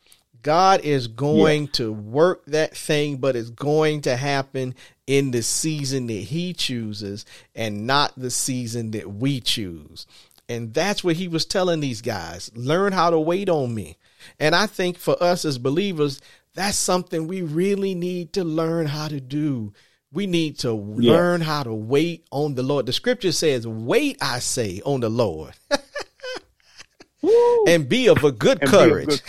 God 0.43 0.83
is 0.83 1.09
going 1.09 1.69
to 1.69 1.93
work 1.93 2.45
that 2.47 2.77
thing, 2.77 3.17
but 3.17 3.35
it's 3.35 3.51
going 3.51 4.03
to 4.03 4.17
happen 4.17 4.77
in 5.11 5.33
the 5.33 5.43
season 5.43 6.07
that 6.07 6.13
He 6.13 6.53
chooses 6.53 7.27
and 7.53 7.85
not 7.85 8.13
the 8.17 8.31
season 8.31 8.93
that 8.93 9.13
we 9.13 9.41
choose. 9.41 10.07
And 10.49 10.73
that's 10.73 11.03
what 11.03 11.17
He 11.17 11.27
was 11.27 11.45
telling 11.45 11.81
these 11.81 12.01
guys 12.01 12.53
learn 12.55 12.93
how 12.93 13.11
to 13.11 13.19
wait 13.19 13.49
on 13.49 13.75
me. 13.75 13.97
And 14.39 14.55
I 14.55 14.67
think 14.67 14.97
for 14.97 15.21
us 15.21 15.45
as 15.45 15.59
believers, 15.59 16.21
that's 16.55 16.77
something 16.77 17.27
we 17.27 17.43
really 17.43 17.93
need 17.97 18.33
to 18.35 18.45
learn 18.45 18.87
how 18.87 19.09
to 19.09 19.21
do. 19.21 19.73
We 20.13 20.29
need 20.29 20.61
to 20.61 20.97
yeah. 21.01 21.13
learn 21.13 21.41
how 21.41 21.65
to 21.65 21.75
wait 21.75 22.25
on 22.31 22.55
the 22.55 22.63
Lord. 22.63 22.87
The 22.87 22.93
scripture 22.93 23.33
says, 23.33 23.67
Wait, 23.67 24.17
I 24.21 24.39
say, 24.39 24.81
on 24.85 25.01
the 25.01 25.11
Lord. 25.11 25.55
and 27.67 27.89
be 27.89 28.09
of 28.09 28.23
a 28.23 28.31
good 28.31 28.61
and 28.61 28.71
courage. 28.71 29.23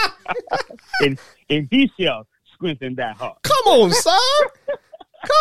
and, 1.00 1.18
and 1.48 1.68
he 1.70 1.90
shall 1.98 2.26
strengthen 2.54 2.96
that 2.96 3.16
heart. 3.16 3.38
Come 3.40 3.66
on, 3.66 3.92
sir. 3.92 4.76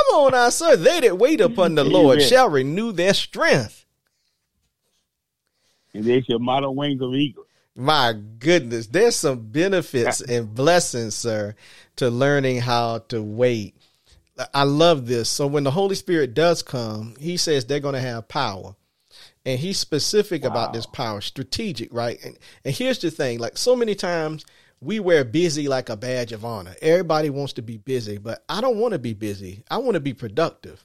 Come 0.10 0.26
on 0.26 0.32
now, 0.32 0.50
sir. 0.50 0.76
They 0.76 1.02
that 1.02 1.18
wait 1.18 1.42
upon 1.42 1.76
the 1.76 1.84
Lord 1.84 2.22
shall 2.22 2.50
renew 2.50 2.92
their 2.92 3.14
strength. 3.14 3.86
And 5.94 6.04
they 6.04 6.22
shall 6.22 6.40
mount 6.40 6.66
on 6.66 6.76
wings 6.76 7.02
of 7.02 7.14
eagles. 7.14 7.48
My 7.76 8.14
goodness, 8.40 8.88
there's 8.88 9.16
some 9.16 9.40
benefits 9.40 10.22
ah. 10.22 10.32
and 10.32 10.54
blessings, 10.54 11.16
sir, 11.16 11.56
to 11.96 12.10
learning 12.10 12.62
how 12.62 13.00
to 13.10 13.22
wait. 13.22 13.76
I 14.54 14.64
love 14.64 15.08
this. 15.08 15.30
So 15.30 15.48
when 15.48 15.64
the 15.64 15.72
Holy 15.72 15.96
Spirit 15.96 16.34
does 16.34 16.64
come, 16.64 17.16
he 17.20 17.38
says 17.38 17.66
they're 17.66 17.80
going 17.80 17.96
to 17.96 18.02
have 18.02 18.28
power. 18.28 18.76
And 19.46 19.60
he's 19.60 19.80
specific 19.80 20.44
wow. 20.44 20.50
about 20.50 20.74
this 20.74 20.86
power, 20.86 21.22
strategic, 21.22 21.94
right? 21.94 22.24
And 22.24 22.38
and 22.66 22.76
here's 22.76 23.00
the 23.00 23.10
thing, 23.10 23.40
like 23.40 23.58
so 23.58 23.76
many 23.76 23.96
times 23.96 24.46
we 24.82 25.00
wear 25.00 25.24
busy 25.24 25.68
like 25.68 25.90
a 25.90 25.98
badge 25.98 26.32
of 26.32 26.46
honor. 26.46 26.76
Everybody 26.82 27.30
wants 27.30 27.54
to 27.54 27.62
be 27.62 27.78
busy, 27.78 28.18
but 28.18 28.44
I 28.48 28.62
don't 28.62 28.78
want 28.78 28.94
to 28.94 29.00
be 29.00 29.14
busy. 29.14 29.64
I 29.70 29.78
want 29.78 29.96
to 29.96 30.00
be 30.00 30.14
productive. 30.14 30.84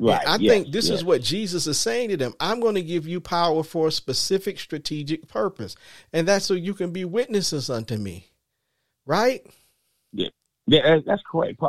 Right. 0.00 0.20
And 0.20 0.28
I 0.28 0.36
yes, 0.36 0.52
think 0.52 0.72
this 0.72 0.88
yes. 0.88 0.98
is 0.98 1.04
what 1.04 1.22
Jesus 1.22 1.66
is 1.66 1.78
saying 1.78 2.08
to 2.08 2.16
them. 2.16 2.34
I'm 2.40 2.60
going 2.60 2.74
to 2.74 2.82
give 2.82 3.06
you 3.06 3.20
power 3.20 3.62
for 3.62 3.88
a 3.88 3.92
specific 3.92 4.58
strategic 4.58 5.28
purpose. 5.28 5.76
And 6.12 6.26
that's 6.26 6.44
so 6.44 6.54
you 6.54 6.74
can 6.74 6.90
be 6.90 7.04
witnesses 7.04 7.70
unto 7.70 7.96
me. 7.96 8.30
Right? 9.06 9.46
Yeah. 10.12 10.28
Yeah, 10.66 10.98
that's 11.04 11.22
correct. 11.30 11.60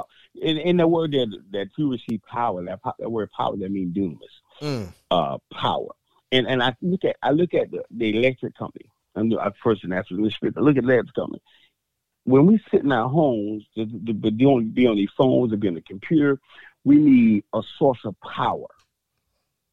In, 0.41 0.57
in 0.57 0.77
the 0.77 0.87
word 0.87 1.11
that 1.11 1.27
that 1.51 1.67
you 1.77 1.91
receive 1.91 2.21
power, 2.31 2.63
that, 2.63 2.79
that 2.99 3.09
word 3.09 3.29
power 3.35 3.57
that 3.57 3.71
means 3.71 3.95
dunamis, 3.95 4.17
mm. 4.61 4.93
uh, 5.09 5.37
power. 5.51 5.89
And 6.31 6.47
and 6.47 6.61
I 6.61 6.75
look 6.81 7.03
at 7.03 7.15
I 7.21 7.31
look 7.31 7.53
at 7.55 7.71
the, 7.71 7.83
the 7.89 8.17
electric 8.17 8.55
company 8.55 8.85
I'm 9.15 9.31
I 9.39 9.51
first 9.63 9.83
and 9.83 9.93
after 9.93 10.15
the 10.15 10.31
spirit. 10.31 10.57
Look 10.57 10.77
at 10.77 10.85
labs 10.85 11.11
coming. 11.11 11.39
When 12.25 12.45
we 12.45 12.59
sit 12.71 12.83
in 12.83 12.91
our 12.91 13.09
homes, 13.09 13.65
to, 13.75 13.85
to, 13.85 14.13
to 14.13 14.31
be 14.31 14.45
on 14.45 14.69
be 14.69 14.87
on 14.87 14.95
these 14.95 15.11
phones, 15.17 15.53
or 15.53 15.57
be 15.57 15.67
on 15.67 15.75
the 15.75 15.81
computer, 15.81 16.39
we 16.83 16.97
need 16.97 17.43
a 17.53 17.61
source 17.77 17.99
of 18.05 18.15
power 18.21 18.67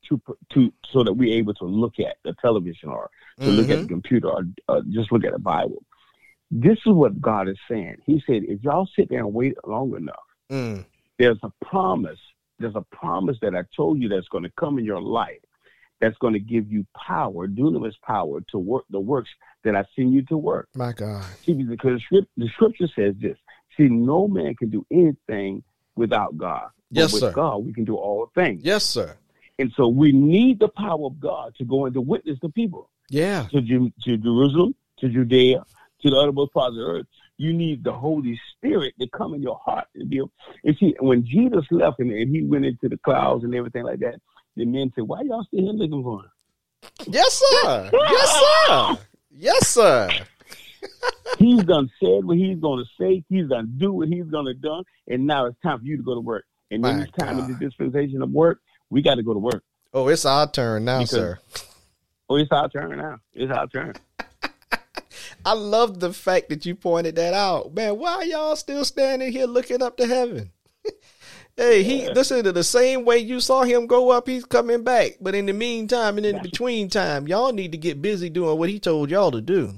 to 0.08 0.20
to 0.52 0.72
so 0.90 1.04
that 1.04 1.12
we're 1.12 1.36
able 1.36 1.54
to 1.54 1.64
look 1.64 1.98
at 1.98 2.16
the 2.24 2.34
television 2.40 2.88
or 2.88 3.10
to 3.38 3.44
mm-hmm. 3.44 3.56
look 3.56 3.64
at 3.64 3.68
the 3.68 3.74
mm-hmm. 3.76 3.86
computer 3.86 4.28
or 4.28 4.44
uh, 4.68 4.80
just 4.90 5.12
look 5.12 5.24
at 5.24 5.32
the 5.32 5.38
Bible. 5.38 5.82
This 6.50 6.78
is 6.78 6.92
what 6.92 7.20
God 7.20 7.48
is 7.48 7.58
saying. 7.68 7.98
He 8.04 8.22
said, 8.26 8.42
if 8.42 8.62
y'all 8.64 8.88
sit 8.96 9.08
there 9.08 9.20
and 9.20 9.32
wait 9.32 9.54
long 9.64 9.94
enough, 9.94 10.16
mm. 10.50 10.84
there's 11.16 11.38
a 11.44 11.52
promise. 11.64 12.18
There's 12.58 12.74
a 12.74 12.84
promise 12.90 13.36
that 13.40 13.54
I 13.54 13.62
told 13.76 14.02
you 14.02 14.08
that's 14.08 14.26
going 14.28 14.42
to 14.42 14.50
come 14.58 14.78
in 14.78 14.84
your 14.84 15.00
life 15.00 15.38
that's 16.00 16.16
going 16.18 16.32
to 16.32 16.40
give 16.40 16.70
you 16.70 16.86
power, 16.96 17.46
dunamis 17.46 17.94
power 18.02 18.40
to 18.50 18.58
work 18.58 18.84
the 18.90 19.00
works 19.00 19.30
that 19.64 19.76
I 19.76 19.84
send 19.94 20.12
you 20.12 20.22
to 20.26 20.36
work. 20.36 20.68
My 20.74 20.92
God. 20.92 21.24
See, 21.44 21.52
because 21.52 22.02
the 22.10 22.48
scripture 22.54 22.88
says 22.94 23.14
this. 23.20 23.36
See, 23.76 23.88
no 23.88 24.26
man 24.26 24.54
can 24.56 24.70
do 24.70 24.84
anything 24.90 25.62
without 25.94 26.36
God. 26.36 26.68
Yes, 26.90 27.12
with 27.12 27.20
sir. 27.20 27.32
God, 27.32 27.58
we 27.58 27.72
can 27.72 27.84
do 27.84 27.96
all 27.96 28.30
things. 28.34 28.62
Yes, 28.64 28.84
sir. 28.84 29.16
And 29.58 29.70
so 29.76 29.88
we 29.88 30.10
need 30.12 30.58
the 30.58 30.68
power 30.68 31.06
of 31.06 31.20
God 31.20 31.54
to 31.58 31.64
go 31.64 31.84
and 31.84 31.94
to 31.94 32.00
witness 32.00 32.38
the 32.40 32.48
people. 32.48 32.88
Yeah. 33.10 33.46
To, 33.52 33.60
to 33.60 34.16
Jerusalem, 34.16 34.74
to 35.00 35.08
Judea, 35.08 35.62
to 36.02 36.10
the 36.10 36.16
uttermost 36.16 36.52
parts 36.52 36.70
of 36.70 36.76
the 36.76 36.82
earth. 36.82 37.06
You 37.36 37.52
need 37.52 37.84
the 37.84 37.92
Holy 37.92 38.38
Spirit 38.52 38.94
to 39.00 39.08
come 39.08 39.34
in 39.34 39.42
your 39.42 39.58
heart 39.64 39.86
and 39.94 40.08
be. 40.08 40.22
And 40.64 40.76
see, 40.78 40.94
when 41.00 41.24
Jesus 41.24 41.64
left 41.70 41.98
and, 41.98 42.10
and 42.10 42.34
he 42.34 42.42
went 42.42 42.66
into 42.66 42.88
the 42.88 42.98
clouds 42.98 43.44
and 43.44 43.54
everything 43.54 43.84
like 43.84 44.00
that, 44.00 44.20
the 44.56 44.64
men 44.64 44.92
said, 44.94 45.04
"Why 45.04 45.22
y'all 45.22 45.44
still 45.44 45.60
here 45.60 45.72
looking 45.72 46.02
for 46.02 46.20
him?" 46.20 46.30
Yes, 47.06 47.34
sir. 47.34 47.90
yes, 47.92 48.42
sir. 48.42 48.98
Yes, 49.30 49.68
sir. 49.68 50.10
he's 51.38 51.62
done 51.64 51.90
said 52.02 52.24
what 52.24 52.36
he's 52.36 52.58
going 52.58 52.84
to 52.84 52.90
say. 53.00 53.24
He's 53.28 53.48
done 53.48 53.74
do 53.78 53.92
what 53.92 54.08
he's 54.08 54.26
going 54.26 54.46
to 54.46 54.54
do, 54.54 54.82
and 55.08 55.26
now 55.26 55.46
it's 55.46 55.58
time 55.62 55.78
for 55.78 55.84
you 55.84 55.96
to 55.96 56.02
go 56.02 56.14
to 56.14 56.20
work. 56.20 56.44
And 56.70 56.84
then 56.84 57.00
it's 57.00 57.12
time 57.12 57.36
God. 57.36 57.50
in 57.50 57.52
the 57.52 57.58
dispensation 57.58 58.22
of 58.22 58.30
work. 58.30 58.60
We 58.90 59.02
got 59.02 59.16
to 59.16 59.22
go 59.22 59.32
to 59.32 59.38
work. 59.38 59.64
Oh, 59.92 60.08
it's 60.08 60.24
our 60.24 60.50
turn 60.50 60.84
now, 60.84 60.98
because, 60.98 61.10
sir. 61.10 61.38
Oh, 62.28 62.36
it's 62.36 62.52
our 62.52 62.68
turn 62.68 62.96
now. 62.96 63.18
It's 63.32 63.50
our 63.50 63.66
turn. 63.66 63.94
I 65.44 65.54
love 65.54 65.98
the 65.98 66.12
fact 66.12 66.48
that 66.50 66.64
you 66.64 66.74
pointed 66.74 67.16
that 67.16 67.34
out. 67.34 67.74
Man, 67.74 67.98
why 67.98 68.14
are 68.16 68.24
y'all 68.24 68.56
still 68.56 68.84
standing 68.84 69.32
here 69.32 69.46
looking 69.46 69.82
up 69.82 69.96
to 69.96 70.06
heaven? 70.06 70.50
hey, 71.60 71.82
he 71.82 72.04
yeah. 72.04 72.12
listen 72.12 72.42
to 72.42 72.52
the 72.52 72.64
same 72.64 73.04
way 73.04 73.18
you 73.18 73.38
saw 73.40 73.62
him 73.62 73.86
go 73.86 74.10
up, 74.10 74.26
he's 74.26 74.44
coming 74.44 74.82
back. 74.82 75.18
But 75.20 75.34
in 75.34 75.46
the 75.46 75.52
meantime 75.52 76.16
and 76.16 76.26
in 76.26 76.36
the 76.36 76.42
between 76.42 76.88
time, 76.88 77.28
y'all 77.28 77.52
need 77.52 77.72
to 77.72 77.78
get 77.78 78.02
busy 78.02 78.30
doing 78.30 78.58
what 78.58 78.70
he 78.70 78.78
told 78.78 79.10
y'all 79.10 79.30
to 79.30 79.40
do. 79.40 79.74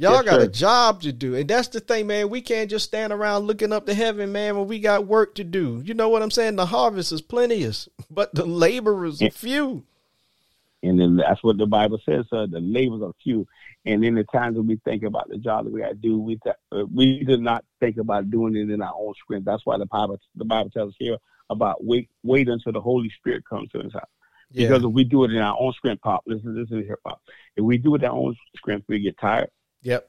Y'all 0.00 0.22
yes, 0.22 0.24
got 0.26 0.40
sir. 0.40 0.46
a 0.46 0.48
job 0.48 1.02
to 1.02 1.12
do. 1.12 1.34
And 1.34 1.50
that's 1.50 1.68
the 1.68 1.80
thing, 1.80 2.06
man. 2.06 2.30
We 2.30 2.40
can't 2.40 2.70
just 2.70 2.84
stand 2.84 3.12
around 3.12 3.46
looking 3.46 3.72
up 3.72 3.86
to 3.86 3.94
heaven, 3.94 4.30
man, 4.30 4.56
when 4.56 4.68
we 4.68 4.78
got 4.78 5.08
work 5.08 5.34
to 5.36 5.44
do. 5.44 5.82
You 5.84 5.94
know 5.94 6.08
what 6.08 6.22
I'm 6.22 6.30
saying? 6.30 6.54
The 6.54 6.66
harvest 6.66 7.10
is 7.10 7.20
plenteous, 7.20 7.88
but 8.08 8.32
the 8.32 8.46
laborers 8.46 9.20
are 9.20 9.30
few. 9.30 9.84
And 10.82 11.00
then 11.00 11.16
that's 11.16 11.42
what 11.42 11.58
the 11.58 11.66
Bible 11.66 12.00
says, 12.06 12.24
uh, 12.30 12.46
the 12.46 12.60
laborers 12.60 13.02
are 13.02 13.12
few. 13.22 13.46
And 13.84 14.04
in 14.04 14.14
the 14.14 14.24
times 14.24 14.56
that 14.56 14.62
we 14.62 14.80
think 14.84 15.02
about 15.02 15.28
the 15.28 15.38
job 15.38 15.64
that 15.64 15.72
we 15.72 15.80
got 15.80 15.88
to 15.88 15.94
do, 15.94 16.20
we 16.20 16.36
th- 16.36 16.56
uh, 16.70 16.84
we 16.92 17.24
do 17.24 17.36
not 17.36 17.64
think 17.80 17.96
about 17.96 18.30
doing 18.30 18.54
it 18.54 18.70
in 18.70 18.80
our 18.82 18.94
own 18.96 19.14
strength. 19.24 19.44
That's 19.44 19.66
why 19.66 19.78
the 19.78 19.86
Bible 19.86 20.20
the 20.36 20.44
Bible 20.44 20.70
tells 20.70 20.90
us 20.90 20.96
here 20.98 21.16
about 21.50 21.84
wait 21.84 22.08
wait 22.22 22.48
until 22.48 22.72
the 22.72 22.80
Holy 22.80 23.10
Spirit 23.10 23.44
comes 23.48 23.70
to 23.70 23.80
us. 23.80 23.92
Yeah. 24.50 24.68
Because 24.68 24.84
if 24.84 24.92
we 24.92 25.04
do 25.04 25.24
it 25.24 25.32
in 25.32 25.38
our 25.38 25.56
own 25.58 25.72
strength, 25.72 26.02
pop, 26.02 26.22
listen, 26.26 26.54
this 26.54 26.70
is 26.70 26.86
hip 26.86 27.00
hop. 27.04 27.20
If 27.56 27.64
we 27.64 27.76
do 27.78 27.94
it 27.94 28.02
in 28.02 28.08
our 28.08 28.16
own 28.16 28.36
strength, 28.56 28.86
we 28.88 29.00
get 29.00 29.18
tired. 29.18 29.50
Yep. 29.82 30.08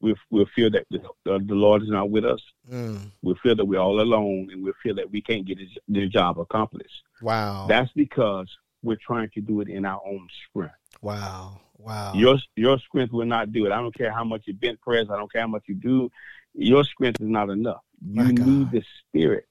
We 0.00 0.14
we 0.30 0.46
feel 0.54 0.70
that 0.70 0.86
the, 0.90 1.00
uh, 1.00 1.38
the 1.38 1.54
Lord 1.54 1.82
is 1.82 1.88
not 1.88 2.10
with 2.10 2.24
us. 2.24 2.42
Mm. 2.70 3.10
We 3.22 3.34
feel 3.42 3.56
that 3.56 3.64
we're 3.64 3.80
all 3.80 4.00
alone, 4.00 4.50
and 4.52 4.62
we 4.62 4.72
feel 4.82 4.94
that 4.96 5.10
we 5.10 5.20
can't 5.20 5.46
get 5.46 5.58
the 5.88 6.08
job 6.08 6.38
accomplished. 6.38 7.02
Wow. 7.22 7.66
That's 7.66 7.90
because 7.92 8.48
we're 8.84 8.98
trying 9.04 9.30
to 9.30 9.40
do 9.40 9.60
it 9.60 9.68
in 9.68 9.84
our 9.84 10.00
own 10.06 10.28
strength. 10.48 10.74
Wow. 11.02 11.60
Wow. 11.78 12.12
Your 12.14 12.38
your 12.56 12.78
strength 12.78 13.12
will 13.12 13.26
not 13.26 13.52
do 13.52 13.66
it. 13.66 13.72
I 13.72 13.80
don't 13.80 13.94
care 13.94 14.12
how 14.12 14.24
much 14.24 14.42
you 14.46 14.54
bent 14.54 14.80
press. 14.80 15.06
I 15.10 15.16
don't 15.16 15.30
care 15.32 15.42
how 15.42 15.48
much 15.48 15.64
you 15.66 15.74
do. 15.74 16.10
Your 16.54 16.84
strength 16.84 17.20
is 17.20 17.28
not 17.28 17.50
enough. 17.50 17.82
You 18.06 18.32
need 18.32 18.70
the 18.70 18.82
Spirit 19.00 19.48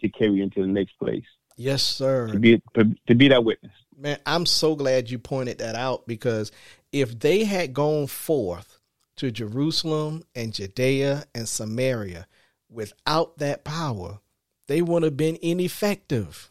to 0.00 0.08
carry 0.08 0.40
into 0.40 0.62
the 0.62 0.68
next 0.68 0.98
place. 0.98 1.24
Yes, 1.56 1.82
sir. 1.82 2.28
To 2.32 2.38
be 2.38 2.62
to 2.74 3.14
be 3.14 3.28
that 3.28 3.44
witness. 3.44 3.72
Man, 3.96 4.18
I'm 4.26 4.46
so 4.46 4.74
glad 4.74 5.10
you 5.10 5.18
pointed 5.18 5.58
that 5.58 5.74
out 5.74 6.06
because 6.06 6.52
if 6.92 7.18
they 7.18 7.44
had 7.44 7.72
gone 7.72 8.06
forth 8.06 8.78
to 9.16 9.30
Jerusalem 9.30 10.24
and 10.34 10.52
Judea 10.52 11.24
and 11.34 11.48
Samaria 11.48 12.26
without 12.68 13.38
that 13.38 13.64
power, 13.64 14.20
they 14.66 14.82
would 14.82 15.02
have 15.02 15.16
been 15.16 15.38
ineffective. 15.40 16.50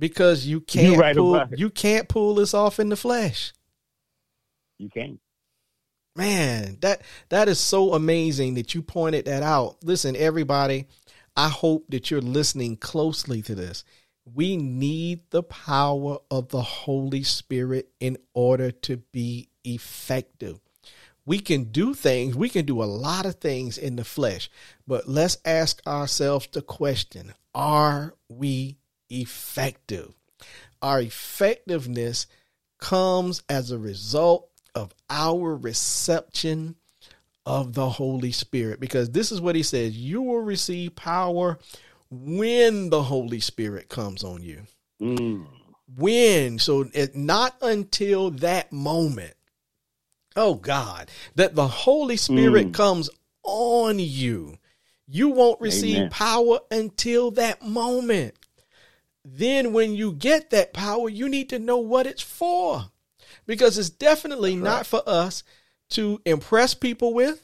Because 0.00 0.46
you 0.46 0.60
can't 0.62 0.98
right 0.98 1.14
pull 1.14 1.44
you 1.54 1.70
can't 1.70 2.08
pull 2.08 2.34
this 2.34 2.54
off 2.54 2.80
in 2.80 2.88
the 2.88 2.96
flesh. 2.96 3.52
You 4.78 4.88
can't. 4.88 5.20
Man, 6.16 6.78
that 6.80 7.02
that 7.28 7.48
is 7.48 7.60
so 7.60 7.92
amazing 7.94 8.54
that 8.54 8.74
you 8.74 8.82
pointed 8.82 9.26
that 9.26 9.42
out. 9.42 9.76
Listen, 9.84 10.16
everybody, 10.16 10.86
I 11.36 11.48
hope 11.48 11.84
that 11.90 12.10
you're 12.10 12.20
listening 12.20 12.76
closely 12.76 13.42
to 13.42 13.54
this. 13.54 13.84
We 14.24 14.56
need 14.56 15.20
the 15.30 15.42
power 15.42 16.18
of 16.30 16.48
the 16.48 16.62
Holy 16.62 17.22
Spirit 17.22 17.90
in 18.00 18.16
order 18.34 18.70
to 18.70 18.96
be 19.12 19.48
effective. 19.64 20.60
We 21.26 21.38
can 21.38 21.64
do 21.64 21.94
things, 21.94 22.34
we 22.34 22.48
can 22.48 22.64
do 22.64 22.82
a 22.82 22.84
lot 22.84 23.26
of 23.26 23.36
things 23.36 23.78
in 23.78 23.96
the 23.96 24.04
flesh, 24.04 24.50
but 24.86 25.08
let's 25.08 25.36
ask 25.44 25.80
ourselves 25.86 26.48
the 26.50 26.62
question 26.62 27.34
Are 27.54 28.14
we 28.28 28.79
effective? 29.10 30.14
Our 30.82 31.00
effectiveness 31.00 32.26
comes 32.78 33.42
as 33.48 33.70
a 33.70 33.78
result 33.78 34.48
of 34.74 34.94
our 35.08 35.54
reception 35.56 36.76
of 37.46 37.74
the 37.74 37.88
Holy 37.88 38.32
Spirit 38.32 38.80
because 38.80 39.10
this 39.10 39.32
is 39.32 39.40
what 39.40 39.56
he 39.56 39.62
says 39.62 39.96
you 39.96 40.22
will 40.22 40.40
receive 40.40 40.94
power 40.94 41.58
when 42.10 42.90
the 42.90 43.02
Holy 43.02 43.40
Spirit 43.40 43.88
comes 43.88 44.24
on 44.24 44.42
you. 44.42 44.62
Mm. 45.00 45.46
When? 45.96 46.58
So 46.58 46.86
it, 46.92 47.16
not 47.16 47.56
until 47.62 48.30
that 48.32 48.72
moment. 48.72 49.34
Oh 50.36 50.54
God, 50.54 51.10
that 51.34 51.54
the 51.54 51.66
Holy 51.66 52.16
Spirit 52.16 52.68
mm. 52.68 52.74
comes 52.74 53.10
on 53.42 53.98
you. 53.98 54.56
You 55.08 55.30
won't 55.30 55.60
receive 55.60 55.96
Amen. 55.96 56.10
power 56.10 56.60
until 56.70 57.32
that 57.32 57.62
moment. 57.62 58.34
Then, 59.32 59.72
when 59.72 59.94
you 59.94 60.12
get 60.12 60.50
that 60.50 60.72
power, 60.72 61.08
you 61.08 61.28
need 61.28 61.50
to 61.50 61.58
know 61.58 61.78
what 61.78 62.06
it's 62.06 62.22
for. 62.22 62.86
Because 63.46 63.78
it's 63.78 63.90
definitely 63.90 64.54
right. 64.54 64.62
not 64.62 64.86
for 64.86 65.02
us 65.06 65.44
to 65.90 66.20
impress 66.24 66.74
people 66.74 67.14
with. 67.14 67.42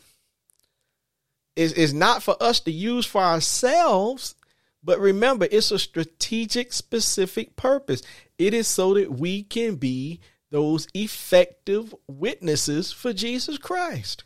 It's, 1.55 1.73
it's 1.73 1.93
not 1.93 2.23
for 2.23 2.37
us 2.41 2.61
to 2.61 2.73
use 2.73 3.07
for 3.07 3.23
ourselves. 3.23 4.35
But 4.83 5.01
remember, 5.01 5.49
it's 5.51 5.71
a 5.71 5.79
strategic, 5.79 6.73
specific 6.73 7.57
purpose. 7.57 8.03
It 8.39 8.53
is 8.53 8.69
so 8.69 8.95
that 8.95 9.13
we 9.13 9.43
can 9.43 9.77
be 9.77 10.21
those 10.51 10.89
effective 10.95 11.95
witnesses 12.07 12.93
for 12.93 13.13
Jesus 13.13 13.59
Christ. 13.59 14.25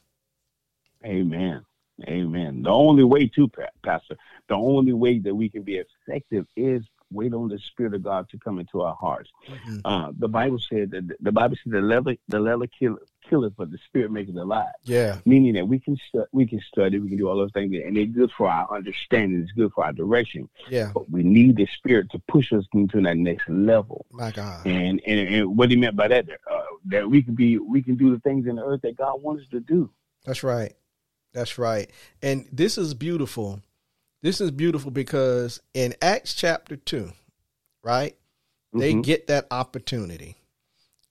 Amen. 1.05 1.65
Amen. 2.05 2.63
The 2.63 2.71
only 2.71 3.05
way 3.05 3.27
to, 3.29 3.51
Pastor, 3.83 4.17
the 4.49 4.55
only 4.55 4.93
way 4.93 5.19
that 5.19 5.35
we 5.35 5.49
can 5.49 5.63
be 5.63 5.83
effective 6.07 6.47
is 6.57 6.83
wait 7.13 7.35
on 7.35 7.49
the 7.49 7.59
Spirit 7.59 7.95
of 7.95 8.03
God 8.03 8.29
to 8.31 8.39
come 8.39 8.59
into 8.59 8.83
our 8.83 8.95
hearts. 8.95 9.31
Mm-hmm. 9.49 9.79
Uh, 9.85 10.13
the 10.19 10.29
Bible 10.29 10.59
said 10.59 10.91
that 10.93 11.17
the 11.21 11.33
Bible 11.33 11.57
said 11.63 11.73
the 11.73 11.81
leather 11.81 12.17
the 12.29 12.41
leather 12.41 12.67
kill, 12.67 12.99
killeth, 13.29 13.55
but 13.57 13.71
the 13.71 13.79
Spirit 13.87 14.11
makes 14.11 14.31
it 14.31 14.37
alive. 14.37 14.67
Yeah, 14.85 15.19
meaning 15.25 15.55
that 15.55 15.67
we 15.67 15.79
can 15.79 15.97
stu- 16.09 16.27
we 16.33 16.47
can 16.47 16.61
study, 16.61 16.99
we 16.99 17.09
can 17.09 17.19
do 17.19 17.29
all 17.29 17.37
those 17.37 17.53
things, 17.53 17.75
and 17.85 17.97
it's 17.97 18.13
good 18.13 18.31
for 18.37 18.49
our 18.49 18.75
understanding. 18.75 19.43
It's 19.43 19.53
good 19.53 19.73
for 19.73 19.85
our 19.85 19.93
direction. 19.93 20.49
Yeah, 20.69 20.91
but 20.95 21.11
we 21.11 21.23
need 21.23 21.57
the 21.57 21.69
Spirit 21.77 22.11
to 22.13 22.19
push 22.29 22.53
us 22.53 22.65
into 22.73 23.01
that 23.03 23.17
next 23.17 23.49
level. 23.49 24.07
My 24.11 24.31
God, 24.31 24.67
and 24.67 25.01
and, 25.07 25.21
and 25.21 25.57
what 25.57 25.71
he 25.71 25.77
meant 25.77 25.97
by 25.97 26.09
that 26.09 26.29
uh, 26.51 26.61
that 26.87 27.09
we 27.09 27.23
can 27.23 27.35
be 27.35 27.59
we 27.59 27.83
can 27.83 27.97
do 27.97 28.11
the 28.13 28.21
things 28.21 28.47
in 28.47 28.57
the 28.57 28.65
earth 28.65 28.83
that 28.83 28.97
God 28.97 29.23
wants 29.23 29.43
us 29.43 29.49
to 29.51 29.61
do. 29.61 29.91
That's 30.25 30.43
right. 30.43 30.75
That's 31.33 31.59
right. 31.59 31.91
And 32.23 32.49
this 32.53 32.77
is 32.77 32.95
beautiful 32.95 33.63
this 34.23 34.41
is 34.41 34.51
beautiful 34.51 34.91
because 34.91 35.61
in 35.75 35.95
Acts 36.03 36.35
chapter 36.35 36.77
2, 36.77 37.11
right? 37.83 38.17
They 38.73 38.93
mm-hmm. 38.93 39.01
get 39.03 39.27
that 39.29 39.47
opportunity. 39.51 40.37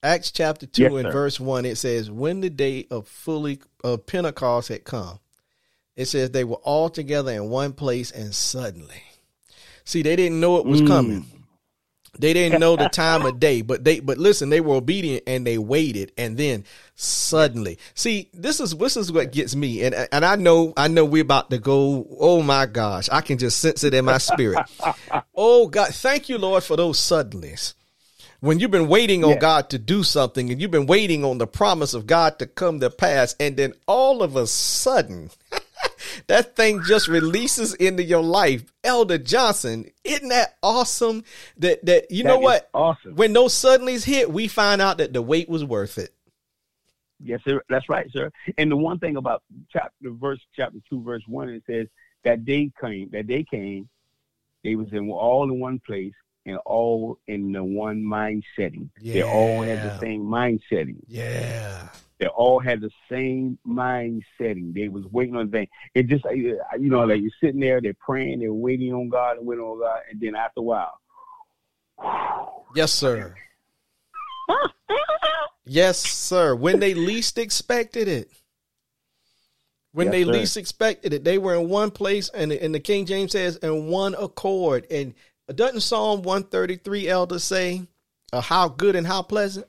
Acts 0.02 0.32
chapter 0.32 0.66
2 0.66 0.82
yes, 0.82 0.94
and 0.94 1.04
sir. 1.04 1.12
verse 1.12 1.40
1 1.40 1.66
it 1.66 1.78
says 1.78 2.10
when 2.10 2.40
the 2.40 2.50
day 2.50 2.88
of 2.90 3.06
fully 3.06 3.60
of 3.84 4.06
Pentecost 4.06 4.70
had 4.70 4.86
come 4.86 5.20
it 5.98 6.06
says 6.06 6.32
they 6.32 6.46
were 6.46 6.56
all 6.58 6.90
together 6.90 7.34
in 7.34 7.50
one 7.50 7.74
place 7.74 8.10
and 8.10 8.34
suddenly 8.34 9.04
see 9.84 10.02
they 10.02 10.16
didn't 10.16 10.40
know 10.40 10.56
it 10.56 10.66
was 10.66 10.82
mm. 10.82 10.88
coming 10.88 11.39
They 12.18 12.34
didn't 12.34 12.60
know 12.60 12.76
the 12.76 12.90
time 12.94 13.26
of 13.26 13.40
day, 13.40 13.62
but 13.62 13.84
they 13.84 14.00
but 14.00 14.18
listen, 14.18 14.50
they 14.50 14.62
were 14.62 14.76
obedient 14.76 15.24
and 15.28 15.46
they 15.46 15.58
waited, 15.58 16.12
and 16.18 16.38
then 16.38 16.66
suddenly, 16.96 17.78
see, 17.94 18.30
this 18.34 18.60
is 18.60 18.76
this 18.76 18.98
is 18.98 19.12
what 19.12 19.32
gets 19.32 19.56
me, 19.56 19.84
and 19.84 19.96
and 20.12 20.26
I 20.26 20.36
know 20.36 20.74
I 20.76 20.88
know 20.88 21.06
we're 21.06 21.22
about 21.22 21.50
to 21.52 21.58
go. 21.58 22.08
Oh 22.20 22.42
my 22.42 22.66
gosh, 22.66 23.10
I 23.12 23.22
can 23.22 23.38
just 23.38 23.60
sense 23.60 23.84
it 23.84 23.94
in 23.94 24.06
my 24.06 24.18
spirit. 24.18 24.66
oh 25.36 25.68
God, 25.68 25.94
thank 25.94 26.30
you, 26.30 26.38
Lord, 26.38 26.64
for 26.64 26.76
those 26.76 27.00
suddenlies. 27.00 27.74
When 28.42 28.60
you've 28.60 28.72
been 28.72 28.88
waiting 28.88 29.26
on 29.26 29.32
yeah. 29.32 29.40
God 29.40 29.70
to 29.72 29.78
do 29.78 30.02
something, 30.02 30.50
and 30.50 30.62
you've 30.62 30.72
been 30.72 30.86
waiting 30.86 31.26
on 31.26 31.40
the 31.40 31.48
promise 31.48 31.94
of 31.94 32.08
God 32.08 32.40
to 32.40 32.48
come 32.48 32.80
to 32.80 32.90
pass, 32.90 33.36
and 33.40 33.58
then 33.58 33.74
all 33.86 34.24
of 34.24 34.36
a 34.36 34.48
sudden. 34.48 35.30
That 36.28 36.56
thing 36.56 36.82
just 36.84 37.08
releases 37.08 37.74
into 37.76 38.04
your 38.04 38.22
life. 38.22 38.72
Elder 38.84 39.18
Johnson, 39.18 39.90
isn't 40.04 40.30
that 40.30 40.58
awesome? 40.64 41.24
That 41.58 41.86
that 41.86 42.12
you 42.12 42.24
that 42.24 42.30
know 42.30 42.40
what? 42.40 42.70
Awesome. 42.74 43.16
When 43.16 43.34
those 43.34 43.54
suddenlies 43.54 44.04
hit, 44.04 44.32
we 44.32 44.48
find 44.48 44.82
out 44.82 44.98
that 45.00 45.14
the 45.14 45.22
wait 45.22 45.50
was 45.50 45.64
worth 45.64 45.98
it. 45.98 46.14
Yes, 47.22 47.42
sir. 47.44 47.62
That's 47.70 47.90
right, 47.90 48.10
sir. 48.12 48.32
And 48.58 48.72
the 48.72 48.78
one 48.78 49.00
thing 49.00 49.18
about 49.18 49.44
chapter 49.72 49.92
verse 50.12 50.40
chapter 50.56 50.80
two, 50.90 51.04
verse 51.04 51.24
one, 51.28 51.50
it 51.50 51.64
says 51.68 51.88
that 52.24 52.46
day 52.46 52.72
came, 52.80 53.10
that 53.12 53.28
day 53.28 53.44
came, 53.44 53.90
they 54.64 54.76
was 54.76 54.92
in 54.94 55.10
all 55.10 55.44
in 55.44 55.60
one 55.60 55.80
place 55.80 56.14
and 56.46 56.58
all 56.66 57.20
in 57.28 57.52
the 57.52 57.64
one 57.64 58.04
mind 58.04 58.44
setting. 58.56 58.90
Yeah. 59.00 59.14
They 59.14 59.24
all 59.24 59.62
had 59.62 59.84
the 59.84 60.00
same 60.00 60.24
mind 60.24 60.62
setting. 60.70 60.98
Yeah. 61.08 61.90
They 62.20 62.28
all 62.28 62.60
had 62.60 62.82
the 62.82 62.92
same 63.10 63.58
mind 63.64 64.24
setting. 64.38 64.74
They 64.74 64.90
was 64.90 65.06
waiting 65.06 65.38
on 65.38 65.50
things. 65.52 65.70
It 65.96 66.08
just, 66.08 66.26
uh, 66.26 66.32
you 66.32 66.60
know, 66.78 67.06
like 67.06 67.22
you're 67.22 67.32
sitting 67.42 67.62
there, 67.62 67.80
they're 67.80 67.94
praying, 67.94 68.40
they're 68.40 68.54
waiting 68.54 68.94
on 68.94 69.08
God 69.08 69.38
and 69.38 69.48
waiting 69.48 69.64
on 69.64 69.80
God, 69.80 70.02
and 70.12 70.20
then 70.20 70.36
after 70.36 70.60
a 70.60 70.64
while, 70.64 71.00
yes, 72.76 72.92
sir. 72.92 73.36
yes, 75.66 76.00
sir. 76.00 76.56
When 76.56 76.80
they 76.80 76.94
least 76.94 77.38
expected 77.38 78.08
it. 78.08 78.30
When 79.92 80.08
yes, 80.08 80.12
they 80.12 80.24
sir. 80.24 80.32
least 80.32 80.58
expected 80.58 81.14
it, 81.14 81.24
they 81.24 81.38
were 81.38 81.56
in 81.56 81.70
one 81.70 81.90
place, 81.90 82.30
and, 82.30 82.52
and 82.52 82.76
the 82.76 82.80
King 82.80 83.06
James 83.06 83.32
says, 83.32 83.56
in 83.58 83.88
one 83.88 84.14
accord. 84.14 84.86
And 84.92 85.14
doesn't 85.54 85.82
Psalm 85.82 86.22
133 86.22 87.08
elder 87.08 87.40
say, 87.40 87.88
uh, 88.32 88.42
how 88.42 88.68
good 88.68 88.96
and 88.96 89.08
how 89.08 89.24
pleasant? 89.24 89.66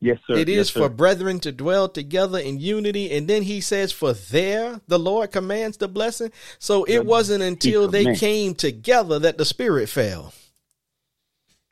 Yes, 0.00 0.18
sir. 0.26 0.36
It 0.36 0.48
is 0.48 0.68
yes, 0.68 0.70
for 0.70 0.88
brethren 0.88 1.40
to 1.40 1.52
dwell 1.52 1.88
together 1.88 2.38
in 2.38 2.60
unity. 2.60 3.10
And 3.16 3.26
then 3.28 3.42
he 3.42 3.60
says, 3.60 3.92
For 3.92 4.12
there 4.12 4.80
the 4.86 4.98
Lord 4.98 5.32
commands 5.32 5.78
the 5.78 5.88
blessing. 5.88 6.32
So 6.58 6.84
it 6.84 7.06
wasn't 7.06 7.42
until 7.42 7.88
they 7.88 8.14
came 8.14 8.54
together 8.54 9.18
that 9.20 9.38
the 9.38 9.44
Spirit 9.44 9.88
fell. 9.88 10.32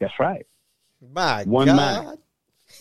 That's 0.00 0.14
right. 0.18 0.46
My 1.12 1.44
One 1.44 1.66
God. 1.66 1.76
mind. 1.76 2.18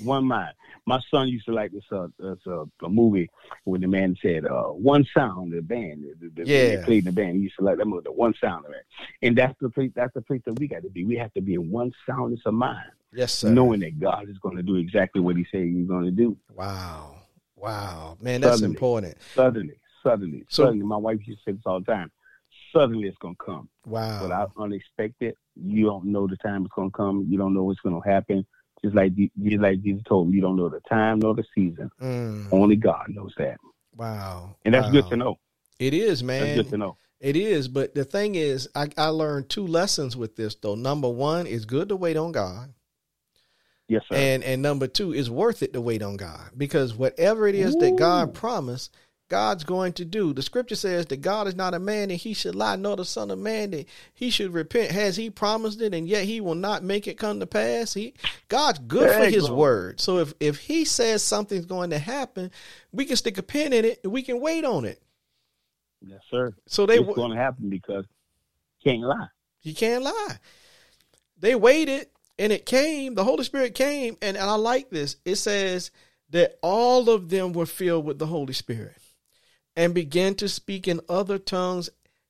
One 0.02 0.26
mind. 0.26 0.54
My 0.86 1.00
son 1.10 1.30
used 1.30 1.46
to 1.46 1.54
like 1.54 1.72
this, 1.72 1.84
uh, 1.92 2.08
this 2.20 2.40
uh, 2.46 2.66
a 2.84 2.90
movie 2.90 3.30
when 3.64 3.82
the 3.82 3.88
man 3.88 4.18
said 4.22 4.46
uh, 4.46 4.64
one 4.64 5.06
sound, 5.16 5.54
the 5.54 5.62
band, 5.62 6.04
the, 6.20 6.30
the, 6.36 6.50
yeah. 6.50 6.76
they 6.76 6.84
played 6.84 7.08
in 7.08 7.14
the 7.16 7.22
band. 7.22 7.38
He 7.38 7.44
used 7.44 7.56
to 7.58 7.64
like 7.64 7.78
that 7.78 7.86
movie, 7.86 8.04
the 8.04 8.12
one 8.12 8.34
sound 8.42 8.66
of 8.66 8.72
it. 8.72 8.86
And 9.22 9.38
that's 9.38 9.56
the 9.62 9.70
place, 9.70 9.92
that's 9.96 10.14
the 10.14 10.22
place 10.22 10.42
that 10.46 10.60
we 10.60 10.68
got 10.68 10.84
to 10.84 10.90
be. 10.90 11.06
We 11.06 11.16
have 11.18 11.34
to 11.36 11.42
be 11.42 11.54
in 11.54 11.72
one 11.72 11.94
soundness 12.06 12.42
of 12.46 12.54
mind. 12.54 12.92
Yes, 13.14 13.32
sir. 13.34 13.50
Knowing 13.50 13.80
that 13.82 14.00
God 14.00 14.28
is 14.30 14.38
going 14.40 14.58
to 14.58 14.64
do 14.64 14.76
exactly 14.76 15.22
what 15.22 15.38
He 15.38 15.46
said 15.52 15.62
He's 15.62 15.88
going 15.88 16.06
to 16.06 16.12
do. 16.12 16.36
Wow, 16.54 17.16
wow, 17.56 18.18
man, 18.20 18.42
that's 18.42 18.56
suddenly, 18.56 18.74
important. 18.74 19.18
Suddenly, 19.36 19.80
suddenly, 20.02 20.46
so, 20.50 20.66
suddenly. 20.66 20.86
My 20.86 20.98
wife 20.98 21.20
used 21.26 21.46
to 21.46 21.52
say 21.52 21.56
this 21.56 21.64
all 21.66 21.80
the 21.80 21.86
time. 21.86 22.12
Suddenly, 22.74 23.08
it's 23.08 23.18
going 23.18 23.36
to 23.36 23.46
come. 23.46 23.70
Wow. 23.86 24.24
Without 24.24 24.52
unexpected, 24.58 25.36
you 25.56 25.86
don't 25.86 26.06
know 26.06 26.28
the 26.28 26.38
time 26.38 26.66
it's 26.66 26.74
going 26.76 26.90
to 26.90 26.98
come. 26.98 27.26
You 27.30 27.38
don't 27.38 27.54
know 27.54 27.64
what's 27.64 27.80
going 27.82 28.02
to 28.02 28.10
happen. 28.10 28.46
Just 28.84 28.96
like 28.96 29.16
just 29.16 29.60
like 29.60 29.82
Jesus 29.82 30.04
told 30.04 30.30
me, 30.30 30.36
you 30.36 30.42
don't 30.42 30.58
know 30.58 30.70
the 30.70 30.82
time 30.82 31.20
nor 31.20 31.34
the 31.34 31.46
season. 31.56 31.90
Mm. 32.02 32.50
Only 32.52 32.76
God 32.76 33.06
knows 33.10 33.34
that. 33.38 33.58
Wow. 33.96 34.56
And 34.66 34.74
that's 34.74 34.88
wow. 34.88 34.92
good 34.92 35.08
to 35.10 35.16
know. 35.16 35.40
It 35.80 35.94
is, 35.94 36.24
man. 36.24 36.42
That's 36.42 36.56
good 36.64 36.70
to 36.72 36.78
know. 36.78 36.98
It 37.20 37.38
is, 37.38 37.70
but 37.70 37.96
the 37.96 38.04
thing 38.04 38.36
is, 38.36 38.68
I, 38.76 38.90
I 38.98 39.08
learned 39.08 39.48
two 39.48 39.66
lessons 39.66 40.18
with 40.18 40.36
this 40.36 40.56
though. 40.56 40.76
Number 40.76 41.08
one, 41.08 41.48
it's 41.48 41.64
good 41.64 41.88
to 41.90 41.96
wait 41.96 42.18
on 42.18 42.34
God. 42.34 42.74
Yes, 43.88 44.04
sir. 44.10 44.16
And 44.16 44.44
and 44.44 44.62
number 44.62 44.88
two, 44.88 45.14
it's 45.14 45.30
worth 45.30 45.64
it 45.64 45.72
to 45.74 45.82
wait 45.82 46.02
on 46.02 46.18
God 46.18 46.52
because 46.58 46.94
whatever 46.94 47.48
it 47.48 47.56
is 47.56 47.76
Ooh. 47.76 47.80
that 47.80 47.96
God 47.96 48.34
promised, 48.34 48.94
God's 49.34 49.64
going 49.64 49.94
to 49.94 50.06
do. 50.06 50.32
The 50.32 50.44
scripture 50.44 50.76
says 50.76 51.08
that 51.08 51.22
God 51.22 51.48
is 51.48 51.56
not 51.56 51.74
a 51.74 51.80
man 51.80 52.10
that 52.10 52.18
he 52.18 52.36
should 52.36 52.54
lie, 52.54 52.76
nor 52.76 52.96
the 52.96 53.04
son 53.04 53.32
of 53.32 53.40
man 53.40 53.72
that 53.72 53.88
he 54.14 54.30
should 54.30 54.54
repent. 54.54 54.92
Has 54.92 55.18
he 55.18 55.32
promised 55.32 55.82
it 55.82 55.92
and 55.92 56.08
yet 56.08 56.26
he 56.26 56.40
will 56.40 56.54
not 56.54 56.84
make 56.84 57.08
it 57.08 57.18
come 57.18 57.40
to 57.40 57.48
pass? 57.48 57.96
He 57.96 58.14
God's 58.48 58.78
good 58.78 59.10
there 59.10 59.22
for 59.22 59.26
his 59.26 59.48
go. 59.48 59.56
word. 59.56 60.00
So 60.00 60.20
if 60.20 60.36
if 60.40 60.60
he 60.60 60.86
says 60.86 61.24
something's 61.24 61.66
going 61.66 61.90
to 61.90 61.98
happen, 61.98 62.52
we 62.92 63.06
can 63.06 63.16
stick 63.16 63.40
a 63.40 63.42
pin 63.42 63.74
in 63.74 63.86
it 63.86 64.02
and 64.04 64.14
we 64.14 64.22
can 64.22 64.40
wait 64.40 64.66
on 64.66 64.86
it. 64.86 65.02
Yes, 66.06 66.20
sir. 66.30 66.54
So 66.68 66.86
they 66.86 67.00
it's 67.00 67.16
going 67.16 67.32
to 67.32 67.38
happen 67.38 67.72
because 67.72 68.06
he 68.78 68.92
can't 68.92 69.02
lie. 69.02 69.30
He 69.62 69.74
can't 69.74 70.04
lie. 70.04 70.38
They 71.40 71.56
waited 71.56 72.06
and 72.38 72.54
it 72.54 72.68
came, 72.68 73.16
the 73.16 73.24
Holy 73.24 73.46
Spirit 73.46 73.74
came, 73.74 74.16
and, 74.22 74.38
and 74.38 74.48
I 74.48 74.56
like 74.58 74.92
this. 74.92 75.16
It 75.26 75.38
says 75.38 75.90
that 76.30 76.60
all 76.62 77.10
of 77.10 77.30
them 77.30 77.52
were 77.54 77.66
filled 77.66 78.06
with 78.06 78.20
the 78.20 78.28
Holy 78.28 78.54
Spirit 78.54 78.98
and 79.76 79.94
began 79.94 80.36
to 80.36 80.48
speak 80.50 80.88
in 80.88 81.02
other 81.10 81.38
tongues. 81.38 81.90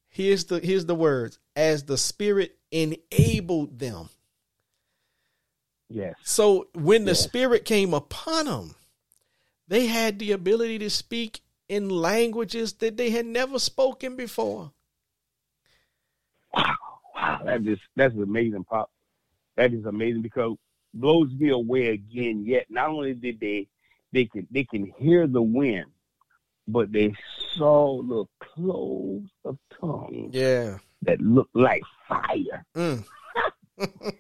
Here's 0.10 0.46
the 0.46 0.60
here's 0.60 0.86
the 0.86 0.96
words 0.96 1.40
as 1.56 1.84
the 1.84 1.98
Spirit 1.98 2.58
enabled 2.72 3.80
them. 3.80 4.10
Yes. 5.90 6.16
So 6.24 6.68
when 6.74 7.06
the 7.06 7.12
yes. 7.12 7.24
Spirit 7.24 7.66
came 7.66 7.94
upon 7.94 8.46
them, 8.46 8.76
they 9.68 9.88
had 9.88 10.20
the 10.20 10.32
ability 10.32 10.80
to 10.80 10.90
speak 10.90 11.42
in 11.70 11.90
languages 11.90 12.74
that 12.74 12.98
they 12.98 13.10
had 13.10 13.26
never 13.26 13.60
spoken 13.60 14.16
before. 14.16 14.72
Wow, 16.54 16.76
wow, 17.16 17.42
that 17.46 17.68
is 17.68 17.80
that's 17.96 18.16
amazing, 18.16 18.64
Pop 18.64 18.90
that 19.56 19.74
is 19.74 19.86
amazing 19.86 20.22
because 20.22 20.56
blows 20.94 21.32
me 21.38 21.50
away 21.50 21.88
again. 21.90 22.44
Yet 22.46 22.66
not 22.70 22.90
only 22.90 23.14
did 23.14 23.40
they 23.40 23.68
they 24.12 24.26
can 24.26 24.48
they 24.52 24.64
can 24.64 24.92
hear 24.98 25.28
the 25.28 25.42
wind, 25.42 25.86
but 26.68 26.92
they 26.92 27.14
saw 27.56 28.02
the 28.02 28.26
clothes 28.40 29.30
of 29.46 29.58
tongues. 29.80 30.34
Yeah, 30.34 30.78
that 31.04 31.20
looked 31.22 31.56
like 31.56 31.84
fire. 32.08 32.66
Mm. 32.76 33.06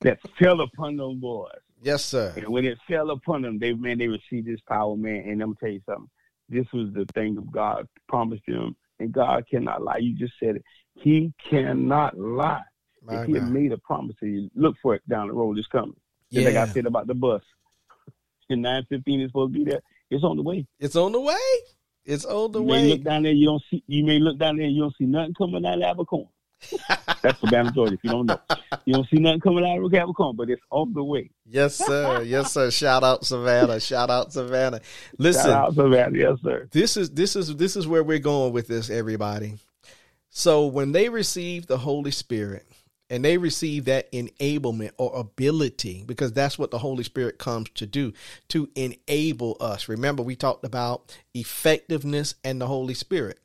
that 0.00 0.18
fell 0.38 0.60
upon 0.60 0.96
them 0.96 1.20
boys. 1.20 1.50
Yes, 1.82 2.04
sir. 2.04 2.32
And 2.36 2.48
when 2.48 2.64
it 2.64 2.78
fell 2.88 3.10
upon 3.10 3.42
them, 3.42 3.58
they 3.58 3.72
man, 3.72 3.98
they 3.98 4.08
received 4.08 4.46
this 4.46 4.60
power, 4.68 4.96
man. 4.96 5.24
And 5.26 5.42
I'm 5.42 5.54
gonna 5.54 5.56
tell 5.60 5.70
you 5.70 5.80
something. 5.86 6.10
This 6.48 6.66
was 6.72 6.92
the 6.92 7.06
thing 7.14 7.36
of 7.38 7.50
God 7.50 7.88
promised 8.08 8.44
them, 8.46 8.76
and 8.98 9.12
God 9.12 9.44
cannot 9.50 9.82
lie. 9.82 9.98
You 9.98 10.14
just 10.14 10.34
said 10.40 10.56
it. 10.56 10.64
He 10.94 11.32
cannot 11.50 12.18
lie. 12.18 12.62
My 13.02 13.22
if 13.22 13.26
he 13.26 13.34
had 13.34 13.50
made 13.50 13.72
a 13.72 13.78
promise 13.78 14.16
to 14.20 14.26
you, 14.26 14.50
look 14.54 14.76
for 14.82 14.94
it 14.94 15.08
down 15.08 15.28
the 15.28 15.34
road. 15.34 15.58
It's 15.58 15.66
coming. 15.68 15.96
Just 16.32 16.44
yeah. 16.44 16.60
like 16.60 16.68
I 16.68 16.72
said 16.72 16.86
about 16.86 17.06
the 17.06 17.14
bus. 17.14 17.42
In 18.48 18.62
nine 18.62 18.84
fifteen 18.88 19.20
is 19.20 19.30
supposed 19.30 19.54
to 19.54 19.58
be 19.58 19.70
there. 19.70 19.80
It's 20.10 20.24
on 20.24 20.36
the 20.36 20.42
way. 20.42 20.66
It's 20.78 20.96
on 20.96 21.12
the 21.12 21.20
way. 21.20 21.34
It's 22.06 22.24
on 22.24 22.52
the 22.52 22.60
you 22.60 22.66
way. 22.66 22.82
May 22.82 22.88
look 22.90 23.02
down 23.02 23.22
there, 23.24 23.32
you 23.32 23.46
don't 23.46 23.62
see. 23.68 23.82
You 23.86 24.04
may 24.04 24.18
look 24.18 24.38
down 24.38 24.56
there, 24.56 24.66
you 24.66 24.80
don't 24.80 24.94
see 24.96 25.04
nothing 25.04 25.34
coming 25.34 25.66
out 25.66 25.82
of 25.82 25.96
Abercorn. 25.96 26.28
That's 27.22 27.38
Savannah, 27.40 27.72
Georgia. 27.72 27.94
If 27.94 28.04
you 28.04 28.10
don't 28.10 28.26
know, 28.26 28.40
you 28.84 28.94
don't 28.94 29.08
see 29.08 29.18
nothing 29.18 29.40
coming 29.40 29.64
out 29.64 29.78
of 29.78 29.90
Abercorn, 29.90 30.36
but 30.36 30.48
it's 30.48 30.62
on 30.70 30.94
the 30.94 31.02
way. 31.02 31.30
Yes, 31.44 31.74
sir. 31.74 32.22
Yes, 32.22 32.52
sir. 32.52 32.70
Shout 32.70 33.02
out 33.02 33.26
Savannah. 33.26 33.80
Shout 33.80 34.08
out 34.08 34.32
Savannah. 34.32 34.80
Listen, 35.18 35.50
Shout 35.50 35.68
out 35.68 35.74
Savannah. 35.74 36.16
Yes, 36.16 36.38
sir. 36.42 36.68
This 36.70 36.96
is 36.96 37.10
this 37.10 37.36
is 37.36 37.56
this 37.56 37.76
is 37.76 37.86
where 37.88 38.04
we're 38.04 38.18
going 38.18 38.52
with 38.52 38.68
this, 38.68 38.88
everybody. 38.88 39.54
So 40.30 40.66
when 40.66 40.92
they 40.92 41.08
received 41.08 41.66
the 41.66 41.78
Holy 41.78 42.10
Spirit, 42.10 42.66
and 43.08 43.24
they 43.24 43.38
receive 43.38 43.84
that 43.84 44.10
enablement 44.12 44.90
or 44.98 45.14
ability 45.16 46.04
because 46.06 46.32
that's 46.32 46.58
what 46.58 46.70
the 46.70 46.78
Holy 46.78 47.04
Spirit 47.04 47.38
comes 47.38 47.68
to 47.74 47.86
do 47.86 48.12
to 48.48 48.68
enable 48.74 49.56
us. 49.60 49.88
Remember, 49.88 50.22
we 50.22 50.36
talked 50.36 50.64
about 50.64 51.16
effectiveness 51.34 52.34
and 52.42 52.60
the 52.60 52.66
Holy 52.66 52.94
Spirit. 52.94 53.38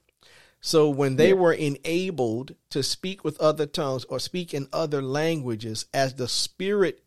So 0.62 0.89
when 0.89 1.15
they 1.15 1.30
yeah. 1.30 1.36
were 1.36 1.54
enabled 1.54 2.56
to 2.69 2.84
speak 2.84 3.24
with 3.24 3.39
other 3.41 3.65
tongues 3.65 4.04
or 4.06 4.19
speak 4.19 4.54
in 4.54 4.67
other 4.71 5.02
languages 5.02 5.86
as 5.93 6.13
the 6.15 6.28
Spirit 6.28 7.04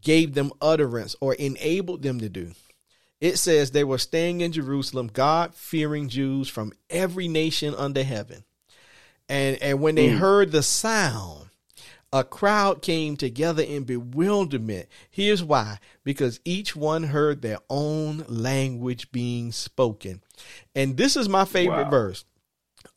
gave 0.00 0.34
them 0.34 0.52
utterance 0.60 1.14
or 1.20 1.34
enabled 1.34 2.02
them 2.02 2.18
to 2.20 2.28
do, 2.28 2.52
it 3.20 3.38
says 3.38 3.70
they 3.70 3.84
were 3.84 3.98
staying 3.98 4.40
in 4.40 4.52
Jerusalem, 4.52 5.08
God 5.12 5.54
fearing 5.54 6.08
Jews 6.08 6.48
from 6.48 6.72
every 6.90 7.28
nation 7.28 7.74
under 7.74 8.02
heaven. 8.02 8.44
And 9.28 9.56
and 9.62 9.80
when 9.80 9.94
they 9.94 10.10
mm. 10.10 10.18
heard 10.18 10.52
the 10.52 10.62
sound, 10.62 11.48
a 12.14 12.22
crowd 12.22 12.80
came 12.80 13.16
together 13.16 13.64
in 13.64 13.82
bewilderment. 13.82 14.86
Here's 15.10 15.42
why 15.42 15.80
because 16.04 16.38
each 16.44 16.76
one 16.76 17.02
heard 17.02 17.42
their 17.42 17.58
own 17.68 18.24
language 18.28 19.10
being 19.10 19.50
spoken. 19.50 20.22
And 20.76 20.96
this 20.96 21.16
is 21.16 21.28
my 21.28 21.44
favorite 21.44 21.86
wow. 21.86 21.90
verse. 21.90 22.24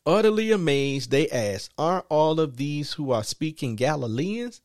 Utterly 0.06 0.52
amazed, 0.52 1.10
they 1.10 1.28
asked, 1.30 1.72
Aren't 1.76 2.06
all 2.08 2.38
of 2.38 2.58
these 2.58 2.92
who 2.92 3.10
are 3.10 3.24
speaking 3.24 3.74
Galileans? 3.74 4.62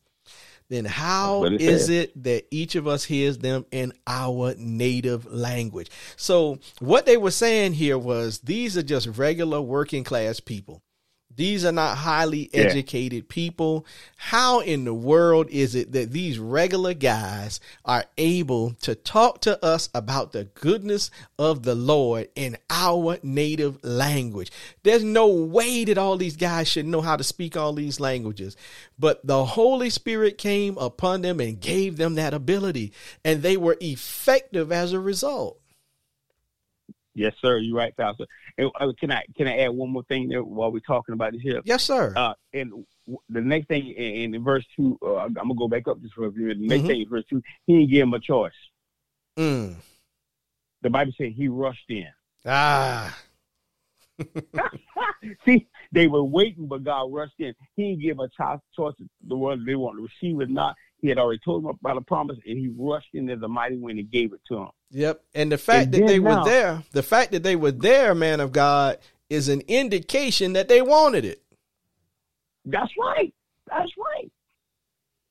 then 0.70 0.86
how 0.86 1.44
it 1.44 1.60
is 1.60 1.82
says. 1.82 1.90
it 1.90 2.24
that 2.24 2.46
each 2.50 2.74
of 2.74 2.88
us 2.88 3.04
hears 3.04 3.36
them 3.38 3.66
in 3.70 3.92
our 4.06 4.54
native 4.56 5.30
language? 5.30 5.90
So, 6.16 6.58
what 6.78 7.04
they 7.04 7.18
were 7.18 7.30
saying 7.30 7.74
here 7.74 7.98
was 7.98 8.38
these 8.38 8.76
are 8.78 8.82
just 8.82 9.18
regular 9.18 9.60
working 9.60 10.04
class 10.04 10.40
people. 10.40 10.82
These 11.36 11.64
are 11.64 11.72
not 11.72 11.98
highly 11.98 12.48
educated 12.54 13.24
yeah. 13.24 13.34
people. 13.34 13.86
How 14.16 14.60
in 14.60 14.84
the 14.84 14.94
world 14.94 15.48
is 15.50 15.74
it 15.74 15.92
that 15.92 16.12
these 16.12 16.38
regular 16.38 16.94
guys 16.94 17.60
are 17.84 18.04
able 18.16 18.74
to 18.82 18.94
talk 18.94 19.40
to 19.42 19.62
us 19.64 19.88
about 19.94 20.32
the 20.32 20.44
goodness 20.44 21.10
of 21.38 21.62
the 21.62 21.74
Lord 21.74 22.28
in 22.36 22.56
our 22.70 23.18
native 23.22 23.82
language? 23.82 24.50
There's 24.82 25.04
no 25.04 25.26
way 25.26 25.84
that 25.84 25.98
all 25.98 26.16
these 26.16 26.36
guys 26.36 26.68
should 26.68 26.86
know 26.86 27.00
how 27.00 27.16
to 27.16 27.24
speak 27.24 27.56
all 27.56 27.72
these 27.72 28.00
languages. 28.00 28.56
But 28.98 29.26
the 29.26 29.44
Holy 29.44 29.90
Spirit 29.90 30.38
came 30.38 30.78
upon 30.78 31.22
them 31.22 31.40
and 31.40 31.60
gave 31.60 31.96
them 31.96 32.14
that 32.14 32.34
ability, 32.34 32.92
and 33.24 33.42
they 33.42 33.56
were 33.56 33.76
effective 33.80 34.70
as 34.70 34.92
a 34.92 35.00
result. 35.00 35.58
Yes, 37.14 37.34
sir. 37.40 37.58
You're 37.58 37.76
right, 37.76 37.96
Pastor. 37.96 38.26
And, 38.58 38.70
uh, 38.80 38.92
can 38.98 39.12
I 39.12 39.22
can 39.36 39.46
I 39.46 39.58
add 39.58 39.68
one 39.68 39.90
more 39.90 40.02
thing 40.04 40.28
there 40.28 40.42
while 40.42 40.72
we're 40.72 40.80
talking 40.80 41.12
about 41.12 41.32
this 41.32 41.42
here? 41.42 41.60
Yes, 41.64 41.84
sir. 41.84 42.12
Uh, 42.16 42.34
and 42.52 42.84
the 43.28 43.40
next 43.40 43.68
thing 43.68 43.88
in, 43.88 44.34
in 44.34 44.44
verse 44.44 44.64
two, 44.76 44.98
uh, 45.02 45.18
I'm 45.18 45.34
gonna 45.34 45.54
go 45.54 45.68
back 45.68 45.86
up 45.86 46.00
just 46.02 46.14
for 46.14 46.26
a 46.26 46.32
minute. 46.32 46.58
The 46.58 46.66
next 46.66 46.80
mm-hmm. 46.80 46.86
thing 46.88 47.00
in 47.02 47.08
verse 47.08 47.24
two, 47.30 47.42
he 47.66 47.78
didn't 47.78 47.90
give 47.90 48.02
him 48.02 48.14
a 48.14 48.20
choice. 48.20 48.52
Mm. 49.38 49.76
The 50.82 50.90
Bible 50.90 51.12
said 51.16 51.32
he 51.32 51.48
rushed 51.48 51.88
in. 51.88 52.08
Ah. 52.44 53.16
See, 55.44 55.66
they 55.92 56.06
were 56.06 56.22
waiting, 56.22 56.66
but 56.66 56.84
God 56.84 57.12
rushed 57.12 57.38
in. 57.38 57.54
He 57.76 57.90
didn't 57.90 58.02
give 58.02 58.18
a 58.18 58.28
choice 58.76 58.94
the 59.26 59.36
one 59.36 59.64
they 59.64 59.74
want 59.74 59.96
to 59.96 60.02
receive 60.02 60.40
it 60.40 60.50
not. 60.50 60.76
He 61.04 61.10
had 61.10 61.18
already 61.18 61.38
told 61.44 61.64
them 61.64 61.76
about 61.78 61.98
a 61.98 62.00
promise, 62.00 62.38
and 62.46 62.58
he 62.58 62.72
rushed 62.74 63.10
in 63.12 63.28
as 63.28 63.42
a 63.42 63.46
mighty 63.46 63.76
wind 63.76 63.98
and 63.98 64.10
gave 64.10 64.32
it 64.32 64.40
to 64.48 64.54
them. 64.54 64.68
Yep. 64.90 65.22
And 65.34 65.52
the 65.52 65.58
fact 65.58 65.92
and 65.92 65.92
that 65.92 66.06
they 66.06 66.18
now, 66.18 66.38
were 66.38 66.48
there, 66.48 66.82
the 66.92 67.02
fact 67.02 67.32
that 67.32 67.42
they 67.42 67.56
were 67.56 67.72
there, 67.72 68.14
man 68.14 68.40
of 68.40 68.52
God, 68.52 68.96
is 69.28 69.50
an 69.50 69.60
indication 69.68 70.54
that 70.54 70.68
they 70.68 70.80
wanted 70.80 71.26
it. 71.26 71.42
That's 72.64 72.90
right. 72.98 73.34
That's 73.68 73.90
right. 73.98 74.32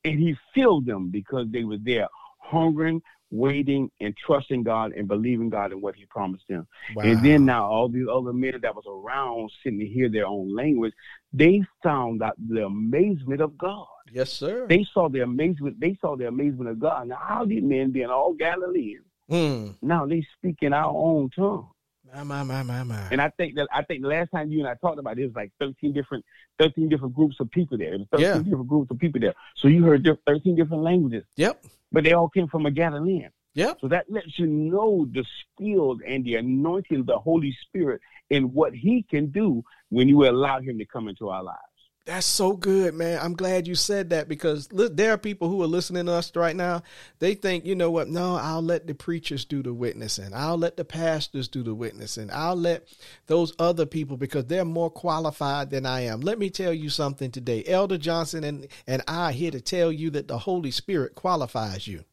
And 0.06 0.20
he 0.20 0.36
filled 0.54 0.86
them 0.86 1.10
because 1.10 1.48
they 1.50 1.64
were 1.64 1.80
there, 1.82 2.08
hungering, 2.38 3.02
waiting, 3.32 3.90
and 4.00 4.16
trusting 4.16 4.62
God 4.62 4.92
and 4.92 5.08
believing 5.08 5.50
God 5.50 5.72
in 5.72 5.82
what 5.82 5.96
he 5.96 6.06
promised 6.06 6.48
them. 6.48 6.68
Wow. 6.96 7.04
And 7.04 7.26
then 7.26 7.46
now 7.46 7.66
all 7.66 7.90
these 7.90 8.06
other 8.08 8.32
men 8.32 8.60
that 8.62 8.76
was 8.76 8.86
around 8.88 9.50
sitting 9.64 9.80
to 9.80 9.88
hear 9.88 10.08
their 10.08 10.28
own 10.28 10.56
language, 10.56 10.94
they 11.34 11.64
found 11.82 12.22
out 12.22 12.36
the 12.38 12.64
amazement 12.64 13.42
of 13.42 13.58
God. 13.58 13.88
Yes, 14.14 14.32
sir. 14.32 14.68
They 14.68 14.86
saw 14.94 15.10
the 15.10 15.22
amazement. 15.22 15.80
They 15.80 15.98
saw 16.00 16.16
the 16.16 16.28
amazement 16.28 16.70
of 16.70 16.80
God. 16.80 17.08
Now, 17.08 17.18
how 17.20 17.46
these 17.46 17.64
men, 17.64 17.92
being 17.92 18.10
all 18.10 18.34
Galileans, 18.34 19.04
mm. 19.30 19.74
now 19.82 20.06
they 20.06 20.24
speak 20.38 20.58
in 20.62 20.72
our 20.72 20.94
own 20.96 21.32
tongue. 21.32 21.70
My, 22.14 22.24
my, 22.24 22.44
my, 22.44 22.62
my, 22.62 22.84
my. 22.84 23.08
And 23.12 23.20
I 23.20 23.30
think 23.30 23.56
that 23.56 23.68
I 23.74 23.82
think 23.82 24.04
the 24.04 24.08
last 24.10 24.30
time 24.30 24.52
you 24.52 24.60
and 24.60 24.68
I 24.68 24.76
talked 24.76 25.00
about 25.00 25.18
it, 25.18 25.24
it 25.24 25.26
was 25.26 25.36
like 25.36 25.52
thirteen 25.60 25.94
different, 25.94 26.24
thirteen 26.60 26.88
different 26.88 27.16
groups 27.16 27.38
of 27.40 27.50
people 27.50 27.76
there. 27.76 27.98
thirteen 28.12 28.20
yeah. 28.20 28.38
different 28.38 28.68
groups 28.68 28.92
of 28.92 29.00
people 29.00 29.20
there. 29.20 29.34
So 29.56 29.68
you 29.68 29.84
heard 29.84 30.08
thirteen 30.28 30.56
different 30.56 30.84
languages. 30.84 31.24
Yep. 31.38 31.66
But 31.92 32.04
they 32.04 32.14
all 32.14 32.30
came 32.30 32.48
from 32.48 32.68
a 32.68 32.72
Galilean. 32.72 33.32
Yep. 33.56 33.80
So 33.82 33.88
that 33.88 34.12
lets 34.12 34.38
you 34.38 34.46
know 34.46 35.08
the 35.12 35.26
skills 35.42 36.02
and 36.06 36.24
the 36.24 36.36
anointing 36.36 37.00
of 37.00 37.06
the 37.08 37.18
Holy 37.18 37.56
Spirit 37.66 38.00
and 38.30 38.54
what 38.54 38.76
He 38.76 39.04
can 39.10 39.32
do 39.32 39.64
when 39.90 40.08
you 40.08 40.30
allow 40.30 40.60
Him 40.60 40.78
to 40.78 40.86
come 40.86 41.08
into 41.08 41.30
our 41.30 41.42
lives. 41.42 41.60
That's 42.06 42.26
so 42.26 42.58
good, 42.58 42.94
man. 42.96 43.18
I'm 43.22 43.34
glad 43.34 43.66
you 43.66 43.76
said 43.76 44.10
that 44.10 44.28
because 44.28 44.68
there 44.68 45.14
are 45.14 45.18
people 45.18 45.48
who 45.48 45.64
are 45.64 45.68
listening 45.68 46.08
to 46.08 46.12
us 46.12 46.36
right 46.36 46.56
now. 46.56 46.84
They 47.20 47.34
think, 47.34 47.66
you 47.66 47.76
know 47.76 47.92
what? 47.92 48.10
No, 48.10 48.36
I'll 48.36 48.62
let 48.62 48.88
the 48.88 48.94
preachers 48.94 49.46
do 49.46 49.64
the 49.64 49.74
witnessing. 49.74 50.34
I'll 50.34 50.58
let 50.58 50.76
the 50.76 50.84
pastors 50.84 51.48
do 51.48 51.64
the 51.64 51.74
witnessing. 51.74 52.30
I'll 52.34 52.58
let 52.58 52.90
those 53.28 53.54
other 53.58 53.86
people 53.86 54.18
because 54.18 54.48
they're 54.48 54.66
more 54.66 54.90
qualified 54.90 55.70
than 55.70 55.86
I 55.86 56.02
am. 56.02 56.20
Let 56.20 56.40
me 56.40 56.50
tell 56.50 56.74
you 56.74 56.90
something 56.90 57.32
today. 57.32 57.64
Elder 57.66 57.98
Johnson 57.98 58.44
and, 58.44 58.68
and 58.86 59.02
I 59.08 59.32
here 59.32 59.52
to 59.52 59.62
tell 59.62 59.90
you 59.90 60.10
that 60.10 60.28
the 60.28 60.40
Holy 60.40 60.72
Spirit 60.72 61.16
qualifies 61.16 61.88
you. 61.88 62.04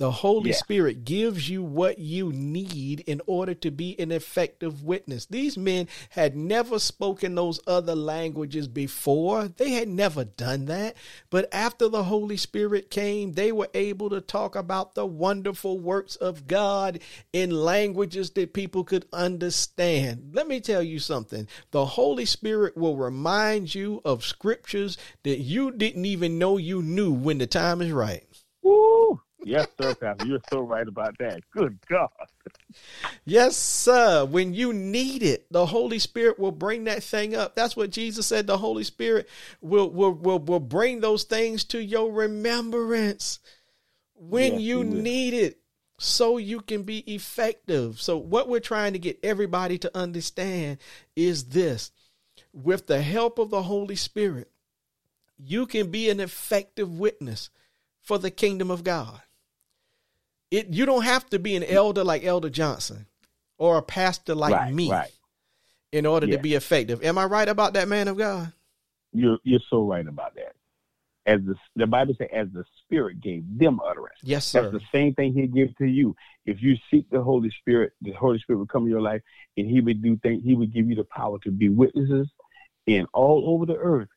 The 0.00 0.10
Holy 0.10 0.48
yeah. 0.48 0.56
Spirit 0.56 1.04
gives 1.04 1.50
you 1.50 1.62
what 1.62 1.98
you 1.98 2.32
need 2.32 3.00
in 3.00 3.20
order 3.26 3.52
to 3.52 3.70
be 3.70 4.00
an 4.00 4.10
effective 4.10 4.82
witness. 4.82 5.26
These 5.26 5.58
men 5.58 5.88
had 6.08 6.34
never 6.34 6.78
spoken 6.78 7.34
those 7.34 7.60
other 7.66 7.94
languages 7.94 8.66
before, 8.66 9.48
they 9.48 9.72
had 9.72 9.88
never 9.88 10.24
done 10.24 10.64
that. 10.64 10.96
But 11.28 11.50
after 11.52 11.86
the 11.86 12.04
Holy 12.04 12.38
Spirit 12.38 12.88
came, 12.88 13.32
they 13.32 13.52
were 13.52 13.68
able 13.74 14.08
to 14.08 14.22
talk 14.22 14.56
about 14.56 14.94
the 14.94 15.04
wonderful 15.04 15.78
works 15.78 16.16
of 16.16 16.46
God 16.46 17.00
in 17.34 17.50
languages 17.50 18.30
that 18.30 18.54
people 18.54 18.84
could 18.84 19.04
understand. 19.12 20.30
Let 20.32 20.48
me 20.48 20.60
tell 20.60 20.82
you 20.82 20.98
something 20.98 21.46
the 21.72 21.84
Holy 21.84 22.24
Spirit 22.24 22.74
will 22.74 22.96
remind 22.96 23.74
you 23.74 24.00
of 24.06 24.24
scriptures 24.24 24.96
that 25.24 25.40
you 25.40 25.70
didn't 25.70 26.06
even 26.06 26.38
know 26.38 26.56
you 26.56 26.80
knew 26.80 27.12
when 27.12 27.36
the 27.36 27.46
time 27.46 27.82
is 27.82 27.92
right. 27.92 28.24
Woo! 28.62 29.20
Yes, 29.44 29.66
sir, 29.80 29.94
Pastor. 29.94 30.26
You're 30.26 30.40
so 30.50 30.60
right 30.60 30.86
about 30.86 31.16
that. 31.18 31.42
Good 31.52 31.78
God. 31.88 32.10
Yes, 33.24 33.56
sir. 33.56 34.24
When 34.24 34.54
you 34.54 34.72
need 34.72 35.22
it, 35.22 35.46
the 35.50 35.66
Holy 35.66 35.98
Spirit 35.98 36.38
will 36.38 36.52
bring 36.52 36.84
that 36.84 37.02
thing 37.02 37.34
up. 37.34 37.54
That's 37.54 37.76
what 37.76 37.90
Jesus 37.90 38.26
said. 38.26 38.46
The 38.46 38.58
Holy 38.58 38.84
Spirit 38.84 39.28
will 39.60 39.90
will 39.90 40.12
will, 40.12 40.38
will 40.38 40.60
bring 40.60 41.00
those 41.00 41.24
things 41.24 41.64
to 41.64 41.82
your 41.82 42.12
remembrance 42.12 43.38
when 44.14 44.54
yes, 44.54 44.60
you 44.60 44.84
need 44.84 45.34
it 45.34 45.58
so 45.98 46.36
you 46.36 46.60
can 46.60 46.82
be 46.82 46.98
effective. 47.12 48.00
So 48.00 48.16
what 48.16 48.48
we're 48.48 48.60
trying 48.60 48.92
to 48.92 48.98
get 48.98 49.18
everybody 49.22 49.78
to 49.78 49.96
understand 49.96 50.78
is 51.16 51.44
this. 51.44 51.90
With 52.52 52.86
the 52.86 53.00
help 53.00 53.38
of 53.38 53.50
the 53.50 53.62
Holy 53.62 53.96
Spirit, 53.96 54.50
you 55.38 55.66
can 55.66 55.90
be 55.90 56.10
an 56.10 56.20
effective 56.20 56.98
witness 56.98 57.48
for 58.02 58.18
the 58.18 58.30
kingdom 58.30 58.70
of 58.70 58.82
God. 58.82 59.20
It 60.50 60.68
you 60.68 60.86
don't 60.86 61.04
have 61.04 61.28
to 61.30 61.38
be 61.38 61.56
an 61.56 61.64
elder 61.64 62.02
like 62.02 62.24
Elder 62.24 62.50
Johnson 62.50 63.06
or 63.58 63.78
a 63.78 63.82
pastor 63.82 64.34
like 64.34 64.52
right, 64.52 64.72
me 64.72 64.90
right. 64.90 65.12
in 65.92 66.06
order 66.06 66.26
yeah. 66.26 66.36
to 66.36 66.42
be 66.42 66.54
effective. 66.54 67.04
Am 67.04 67.18
I 67.18 67.24
right 67.24 67.48
about 67.48 67.74
that, 67.74 67.88
man 67.88 68.08
of 68.08 68.16
God? 68.16 68.52
You're 69.12 69.38
you're 69.44 69.60
so 69.68 69.82
right 69.82 70.06
about 70.06 70.34
that. 70.34 70.54
As 71.26 71.40
the 71.42 71.54
the 71.76 71.86
Bible 71.86 72.14
says, 72.18 72.28
as 72.32 72.48
the 72.52 72.64
Spirit 72.82 73.20
gave 73.20 73.44
them 73.46 73.80
utterance. 73.84 74.18
Yes, 74.22 74.46
sir. 74.46 74.62
That's 74.62 74.82
the 74.82 74.88
same 74.90 75.14
thing 75.14 75.34
He 75.34 75.46
gives 75.46 75.74
to 75.76 75.86
you. 75.86 76.16
If 76.46 76.62
you 76.62 76.76
seek 76.90 77.08
the 77.10 77.22
Holy 77.22 77.50
Spirit, 77.60 77.92
the 78.00 78.12
Holy 78.12 78.38
Spirit 78.40 78.58
will 78.58 78.66
come 78.66 78.84
in 78.84 78.90
your 78.90 79.02
life, 79.02 79.22
and 79.56 79.68
He 79.68 79.80
would 79.80 80.02
do 80.02 80.16
things. 80.16 80.42
He 80.44 80.54
would 80.54 80.72
give 80.72 80.88
you 80.88 80.96
the 80.96 81.04
power 81.04 81.38
to 81.44 81.50
be 81.50 81.68
witnesses 81.68 82.28
in 82.86 83.06
all 83.12 83.44
over 83.46 83.66
the 83.66 83.76
earth 83.76 84.08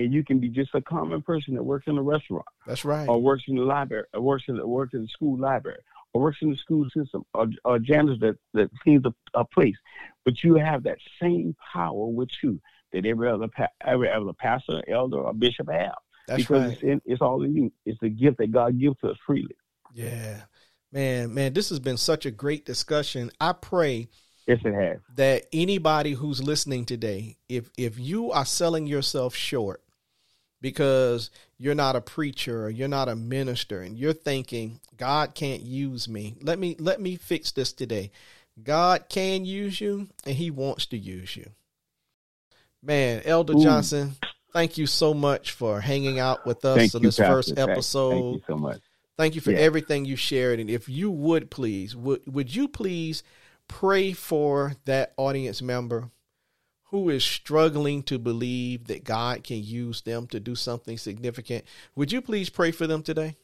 and 0.00 0.12
you 0.14 0.24
can 0.24 0.40
be 0.40 0.48
just 0.48 0.74
a 0.74 0.80
common 0.80 1.20
person 1.20 1.54
that 1.54 1.62
works 1.62 1.86
in 1.86 1.98
a 1.98 2.02
restaurant. 2.02 2.46
That's 2.66 2.84
right. 2.84 3.08
Or 3.08 3.20
works 3.20 3.44
in 3.48 3.56
the 3.56 3.62
library, 3.62 4.04
or 4.14 4.22
works 4.22 4.44
in 4.48 4.56
the 4.56 4.66
works 4.66 4.94
in 4.94 5.02
the 5.02 5.08
school 5.08 5.38
library, 5.38 5.80
or 6.12 6.22
works 6.22 6.38
in 6.40 6.50
the 6.50 6.56
school 6.56 6.86
system, 6.96 7.24
or, 7.34 7.48
or 7.64 7.78
janitor 7.78 8.16
that 8.20 8.38
that 8.54 8.70
cleans 8.82 9.04
a, 9.04 9.14
a 9.38 9.44
place. 9.44 9.76
But 10.24 10.42
you 10.42 10.54
have 10.54 10.84
that 10.84 10.98
same 11.20 11.54
power 11.72 12.06
with 12.06 12.30
you 12.42 12.60
that 12.92 13.04
every 13.04 13.28
other 13.28 13.48
every 13.84 14.10
other 14.10 14.32
pastor, 14.32 14.82
elder, 14.88 15.18
or 15.18 15.34
bishop 15.34 15.70
have. 15.70 15.94
That's 16.26 16.42
because 16.42 16.62
right. 16.62 16.72
it's, 16.72 16.82
in, 16.82 17.02
it's 17.04 17.20
all 17.20 17.42
in 17.42 17.54
you. 17.54 17.72
It's 17.84 17.98
the 18.00 18.08
gift 18.08 18.38
that 18.38 18.52
God 18.52 18.78
gives 18.78 18.98
to 19.00 19.10
us 19.10 19.18
freely. 19.26 19.56
Yeah, 19.92 20.42
man, 20.92 21.34
man, 21.34 21.52
this 21.52 21.68
has 21.68 21.78
been 21.78 21.98
such 21.98 22.24
a 22.24 22.30
great 22.30 22.64
discussion. 22.64 23.30
I 23.40 23.52
pray 23.52 24.08
Yes, 24.46 24.58
it 24.64 24.74
has. 24.74 24.98
That 25.14 25.46
anybody 25.52 26.12
who's 26.12 26.42
listening 26.42 26.84
today, 26.84 27.36
if 27.48 27.70
if 27.76 28.00
you 28.00 28.32
are 28.32 28.44
selling 28.44 28.86
yourself 28.86 29.34
short 29.34 29.82
because 30.60 31.30
you're 31.58 31.74
not 31.74 31.96
a 31.96 32.00
preacher 32.00 32.64
or 32.64 32.70
you're 32.70 32.88
not 32.88 33.08
a 33.08 33.16
minister 33.16 33.82
and 33.82 33.98
you're 33.98 34.12
thinking 34.12 34.80
God 34.96 35.34
can't 35.34 35.62
use 35.62 36.08
me, 36.08 36.36
let 36.42 36.58
me 36.58 36.76
let 36.78 37.00
me 37.00 37.16
fix 37.16 37.52
this 37.52 37.72
today. 37.72 38.10
God 38.62 39.04
can 39.08 39.44
use 39.44 39.80
you 39.80 40.08
and 40.26 40.36
he 40.36 40.50
wants 40.50 40.86
to 40.86 40.98
use 40.98 41.36
you. 41.36 41.50
Man, 42.82 43.22
Elder 43.24 43.54
Ooh. 43.54 43.62
Johnson, 43.62 44.16
thank 44.52 44.78
you 44.78 44.86
so 44.86 45.14
much 45.14 45.52
for 45.52 45.80
hanging 45.80 46.18
out 46.18 46.46
with 46.46 46.64
us 46.64 46.76
thank 46.76 46.94
on 46.94 47.02
this 47.02 47.16
Pastor. 47.16 47.32
first 47.32 47.58
episode. 47.58 48.10
Thank 48.10 48.34
you 48.34 48.42
so 48.46 48.56
much. 48.56 48.80
Thank 49.16 49.34
you 49.34 49.40
for 49.42 49.52
yeah. 49.52 49.58
everything 49.58 50.06
you 50.06 50.16
shared. 50.16 50.60
And 50.60 50.70
if 50.70 50.88
you 50.88 51.10
would 51.10 51.50
please, 51.50 51.94
would 51.94 52.22
would 52.26 52.54
you 52.54 52.68
please 52.68 53.22
pray 53.68 54.12
for 54.12 54.74
that 54.86 55.12
audience 55.16 55.62
member 55.62 56.10
who 56.90 57.08
is 57.08 57.24
struggling 57.24 58.02
to 58.02 58.18
believe 58.18 58.88
that 58.88 59.04
God 59.04 59.44
can 59.44 59.62
use 59.62 60.02
them 60.02 60.26
to 60.28 60.40
do 60.40 60.54
something 60.56 60.98
significant. 60.98 61.64
Would 61.94 62.10
you 62.10 62.20
please 62.20 62.50
pray 62.50 62.72
for 62.72 62.86
them 62.86 63.02
today? 63.02 63.36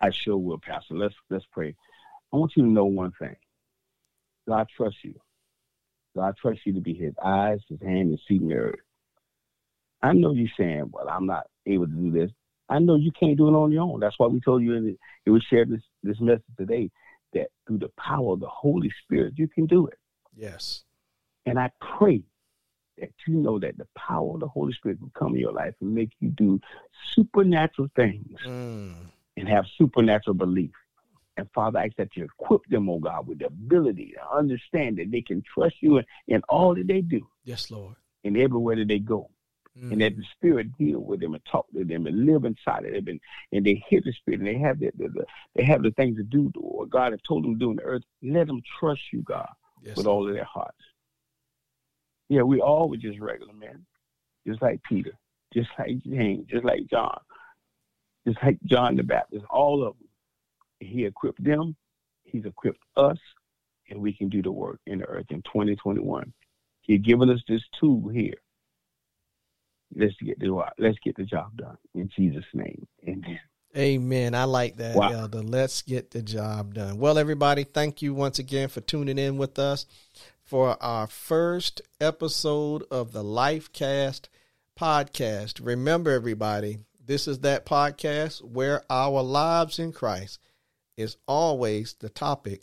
I 0.00 0.10
sure 0.10 0.36
will, 0.36 0.58
Pastor. 0.58 0.94
Let's 0.94 1.14
let's 1.30 1.46
pray. 1.52 1.74
I 2.32 2.36
want 2.36 2.52
you 2.56 2.64
to 2.64 2.68
know 2.68 2.84
one 2.84 3.12
thing. 3.18 3.36
God 4.48 4.66
trusts 4.76 4.98
you. 5.02 5.14
God 6.14 6.34
trusts 6.40 6.62
you 6.66 6.72
to 6.74 6.80
be 6.80 6.94
his 6.94 7.14
eyes, 7.24 7.60
his 7.68 7.80
hand, 7.80 8.10
his 8.10 8.20
feet 8.26 8.42
in 8.42 8.48
the 8.48 8.54
earth. 8.54 8.80
I 10.02 10.12
know 10.12 10.32
you're 10.32 10.48
saying, 10.58 10.90
well, 10.92 11.08
I'm 11.08 11.26
not 11.26 11.46
able 11.66 11.86
to 11.86 11.92
do 11.92 12.10
this. 12.10 12.30
I 12.68 12.80
know 12.80 12.96
you 12.96 13.12
can't 13.12 13.36
do 13.36 13.48
it 13.48 13.52
on 13.52 13.70
your 13.70 13.82
own. 13.82 14.00
That's 14.00 14.18
why 14.18 14.26
we 14.26 14.40
told 14.40 14.62
you 14.62 14.74
and 14.74 14.96
it, 15.24 15.30
we 15.30 15.40
shared 15.40 15.70
this 15.70 15.82
this 16.02 16.20
message 16.20 16.42
today 16.58 16.90
that 17.34 17.48
through 17.66 17.78
the 17.78 17.90
power 17.96 18.32
of 18.32 18.40
the 18.40 18.48
Holy 18.48 18.92
Spirit 19.04 19.34
you 19.36 19.46
can 19.46 19.66
do 19.66 19.86
it. 19.86 19.98
Yes. 20.34 20.82
And 21.46 21.58
I 21.58 21.70
pray 21.80 22.22
that 22.98 23.10
you 23.26 23.34
know 23.34 23.58
that 23.58 23.78
the 23.78 23.86
power 23.96 24.34
of 24.34 24.40
the 24.40 24.48
Holy 24.48 24.72
Spirit 24.72 25.00
will 25.00 25.12
come 25.14 25.34
in 25.34 25.40
your 25.40 25.52
life 25.52 25.74
and 25.80 25.94
make 25.94 26.10
you 26.20 26.30
do 26.30 26.60
supernatural 27.14 27.88
things 27.94 28.38
mm. 28.44 28.94
and 29.36 29.48
have 29.48 29.66
supernatural 29.78 30.34
belief. 30.34 30.72
And 31.36 31.48
Father, 31.54 31.78
I 31.78 31.86
ask 31.86 31.96
that 31.96 32.16
you 32.16 32.24
equip 32.24 32.64
them, 32.66 32.88
oh 32.88 32.98
God, 32.98 33.26
with 33.26 33.40
the 33.40 33.46
ability 33.46 34.14
to 34.16 34.36
understand 34.36 34.96
that 34.98 35.10
they 35.10 35.20
can 35.20 35.42
trust 35.42 35.76
you 35.80 35.98
in, 35.98 36.04
in 36.28 36.42
all 36.48 36.74
that 36.74 36.86
they 36.86 37.02
do. 37.02 37.26
Yes, 37.44 37.70
Lord. 37.70 37.96
And 38.24 38.36
everywhere 38.36 38.76
that 38.76 38.88
they 38.88 38.98
go. 38.98 39.30
Mm. 39.78 39.92
And 39.92 40.00
that 40.00 40.16
the 40.16 40.24
Spirit 40.34 40.76
deal 40.78 41.00
with 41.00 41.20
them 41.20 41.34
and 41.34 41.44
talk 41.44 41.66
to 41.72 41.84
them 41.84 42.06
and 42.06 42.24
live 42.24 42.46
inside 42.46 42.86
of 42.86 42.92
them 42.92 43.08
and, 43.08 43.20
and 43.52 43.66
they 43.66 43.84
hear 43.86 44.00
the 44.02 44.12
Spirit 44.12 44.40
and 44.40 44.48
they 44.48 44.56
have 44.56 44.80
the, 44.80 44.90
the, 44.96 45.08
the 45.08 45.26
they 45.54 45.64
have 45.64 45.82
the 45.82 45.90
things 45.90 46.16
to 46.16 46.22
do 46.22 46.50
to 46.54 46.60
what 46.60 46.88
God 46.88 47.12
has 47.12 47.20
told 47.28 47.44
them 47.44 47.54
to 47.54 47.58
do 47.58 47.70
on 47.70 47.76
the 47.76 47.82
earth. 47.82 48.02
Let 48.22 48.46
them 48.46 48.62
trust 48.80 49.02
you, 49.12 49.20
God, 49.20 49.50
yes, 49.82 49.98
with 49.98 50.06
Lord. 50.06 50.16
all 50.16 50.28
of 50.28 50.34
their 50.34 50.44
hearts. 50.44 50.78
Yeah, 52.28 52.42
we 52.42 52.60
all 52.60 52.88
were 52.88 52.96
just 52.96 53.20
regular 53.20 53.52
men, 53.52 53.84
just 54.46 54.60
like 54.60 54.80
Peter, 54.88 55.12
just 55.54 55.68
like 55.78 56.02
James, 56.04 56.46
just 56.48 56.64
like 56.64 56.86
John, 56.90 57.18
just 58.26 58.38
like 58.42 58.58
John 58.64 58.96
the 58.96 59.02
Baptist, 59.02 59.44
all 59.50 59.86
of 59.86 59.96
them. 59.98 60.08
He 60.80 61.04
equipped 61.04 61.42
them, 61.42 61.76
he's 62.24 62.44
equipped 62.44 62.82
us, 62.96 63.18
and 63.88 64.00
we 64.00 64.12
can 64.12 64.28
do 64.28 64.42
the 64.42 64.52
work 64.52 64.80
in 64.86 64.98
the 64.98 65.06
earth 65.06 65.26
in 65.30 65.42
2021. 65.42 66.32
He's 66.82 67.00
given 67.00 67.30
us 67.30 67.40
this 67.48 67.62
tool 67.80 68.08
here. 68.08 68.34
Let's 69.94 70.14
get 70.24 70.38
the 70.40 70.64
let's 70.78 70.98
get 71.04 71.16
the 71.16 71.24
job 71.24 71.56
done 71.56 71.78
in 71.94 72.10
Jesus' 72.16 72.44
name. 72.52 72.86
Amen. 73.08 73.38
Amen. 73.76 74.34
I 74.34 74.44
like 74.44 74.76
that, 74.76 74.96
wow. 74.96 75.10
Elder. 75.10 75.42
Let's 75.42 75.82
get 75.82 76.10
the 76.10 76.22
job 76.22 76.74
done. 76.74 76.98
Well, 76.98 77.18
everybody, 77.18 77.64
thank 77.64 78.00
you 78.00 78.14
once 78.14 78.38
again 78.38 78.68
for 78.68 78.80
tuning 78.80 79.18
in 79.18 79.36
with 79.36 79.58
us 79.58 79.86
for 80.44 80.82
our 80.82 81.06
first 81.06 81.82
episode 82.00 82.84
of 82.90 83.12
the 83.12 83.22
Lifecast 83.22 84.28
podcast. 84.78 85.60
Remember, 85.62 86.10
everybody, 86.10 86.78
this 87.04 87.28
is 87.28 87.40
that 87.40 87.66
podcast 87.66 88.42
where 88.42 88.82
our 88.88 89.22
lives 89.22 89.78
in 89.78 89.92
Christ 89.92 90.38
is 90.96 91.16
always 91.28 91.96
the 92.00 92.08
topic 92.08 92.62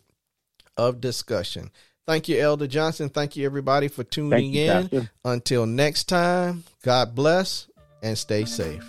of 0.77 0.99
discussion. 0.99 1.69
Thank 2.07 2.27
you, 2.27 2.39
Elder 2.39 2.67
Johnson. 2.67 3.09
Thank 3.09 3.35
you, 3.35 3.45
everybody, 3.45 3.87
for 3.87 4.03
tuning 4.03 4.53
you, 4.53 4.63
in. 4.63 4.89
Pastor. 4.89 5.11
Until 5.23 5.65
next 5.65 6.05
time, 6.05 6.63
God 6.83 7.15
bless 7.15 7.67
and 8.01 8.17
stay 8.17 8.45
safe. 8.45 8.83